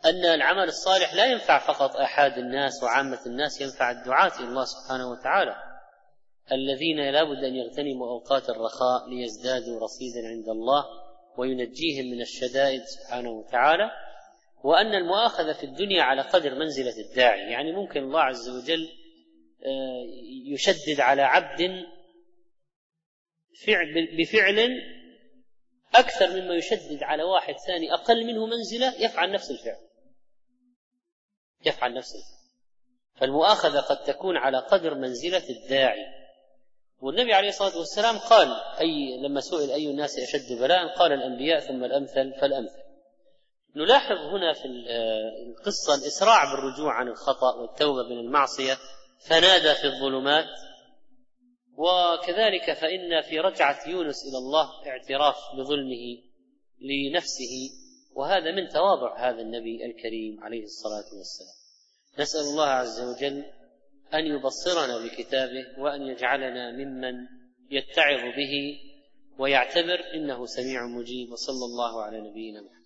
وأن 0.07 0.25
العمل 0.25 0.63
الصالح 0.63 1.13
لا 1.13 1.25
ينفع 1.25 1.59
فقط 1.59 1.95
آحاد 1.95 2.37
الناس 2.37 2.83
وعامة 2.83 3.19
الناس 3.25 3.61
ينفع 3.61 3.91
الدعاة 3.91 4.39
إلى 4.39 4.47
الله 4.47 4.65
سبحانه 4.65 5.11
وتعالى. 5.11 5.55
الذين 6.51 7.09
لا 7.09 7.23
بد 7.23 7.43
أن 7.43 7.55
يغتنموا 7.55 8.07
أوقات 8.07 8.49
الرخاء 8.49 9.09
ليزدادوا 9.09 9.79
رصيدا 9.79 10.27
عند 10.27 10.49
الله 10.49 10.85
وينجيهم 11.37 12.05
من 12.05 12.21
الشدائد 12.21 12.83
سبحانه 12.83 13.29
وتعالى. 13.29 13.91
وأن 14.63 14.95
المؤاخذة 14.95 15.53
في 15.53 15.63
الدنيا 15.63 16.03
على 16.03 16.21
قدر 16.21 16.55
منزلة 16.55 16.97
الداعي. 17.09 17.51
يعني 17.51 17.71
ممكن 17.71 18.03
الله 18.03 18.21
عز 18.21 18.49
وجل 18.49 18.89
آه، 19.65 20.05
يشدد 20.53 20.99
على 20.99 21.21
عبد 21.21 21.85
فعل 23.65 24.17
بفعل 24.17 24.69
أكثر 25.95 26.29
مما 26.29 26.55
يشدد 26.55 27.03
على 27.03 27.23
واحد 27.23 27.55
ثاني 27.67 27.93
أقل 27.93 28.25
منه 28.25 28.45
منزلة 28.45 29.05
يفعل 29.05 29.31
نفس 29.31 29.51
الفعل. 29.51 29.86
يفعل 31.65 31.93
نفس 31.93 32.15
الفعل 32.15 32.37
فالمؤاخذة 33.15 33.79
قد 33.79 34.03
تكون 34.03 34.37
على 34.37 34.57
قدر 34.57 34.95
منزلة 34.95 35.43
الداعي. 35.49 36.05
والنبي 36.99 37.33
عليه 37.33 37.49
الصلاة 37.49 37.77
والسلام 37.77 38.17
قال 38.17 38.47
أي 38.79 39.17
لما 39.21 39.41
سئل 39.41 39.71
أي 39.71 39.91
الناس 39.91 40.19
أشد 40.19 40.59
بلاء 40.59 40.95
قال 40.95 41.13
الأنبياء 41.13 41.59
ثم 41.59 41.83
الأمثل 41.83 42.33
فالأمثل. 42.41 42.83
نلاحظ 43.75 44.17
هنا 44.17 44.53
في 44.53 44.65
القصة 45.47 45.95
الإسراع 45.95 46.51
بالرجوع 46.51 46.93
عن 46.93 47.07
الخطأ 47.07 47.55
والتوبة 47.55 48.03
من 48.03 48.19
المعصية. 48.19 48.77
فنادى 49.27 49.75
في 49.75 49.87
الظلمات. 49.87 50.49
وكذلك 51.77 52.73
فإن 52.73 53.21
في 53.21 53.39
رجعة 53.39 53.89
يونس 53.89 54.25
إلى 54.29 54.37
الله 54.37 54.87
اعتراف 54.87 55.37
بظلمه 55.57 56.17
لنفسه. 56.81 57.69
وهذا 58.17 58.51
من 58.51 58.67
تواضع 58.67 59.29
هذا 59.29 59.41
النبي 59.41 59.85
الكريم 59.85 60.43
عليه 60.43 60.63
الصلاة 60.63 61.17
والسلام. 61.17 61.57
نسأل 62.19 62.41
الله 62.41 62.67
عز 62.67 63.01
وجل 63.01 63.45
أن 64.13 64.25
يبصرنا 64.25 64.97
بكتابه 64.97 65.79
وأن 65.79 66.01
يجعلنا 66.01 66.71
ممن 66.71 67.27
يتعظ 67.71 68.21
به 68.37 68.79
ويعتبر 69.39 70.13
إنه 70.13 70.45
سميع 70.45 70.87
مجيب 70.87 71.31
وصلى 71.31 71.65
الله 71.65 72.03
على 72.03 72.29
نبينا 72.29 72.61
محمد. 72.61 72.76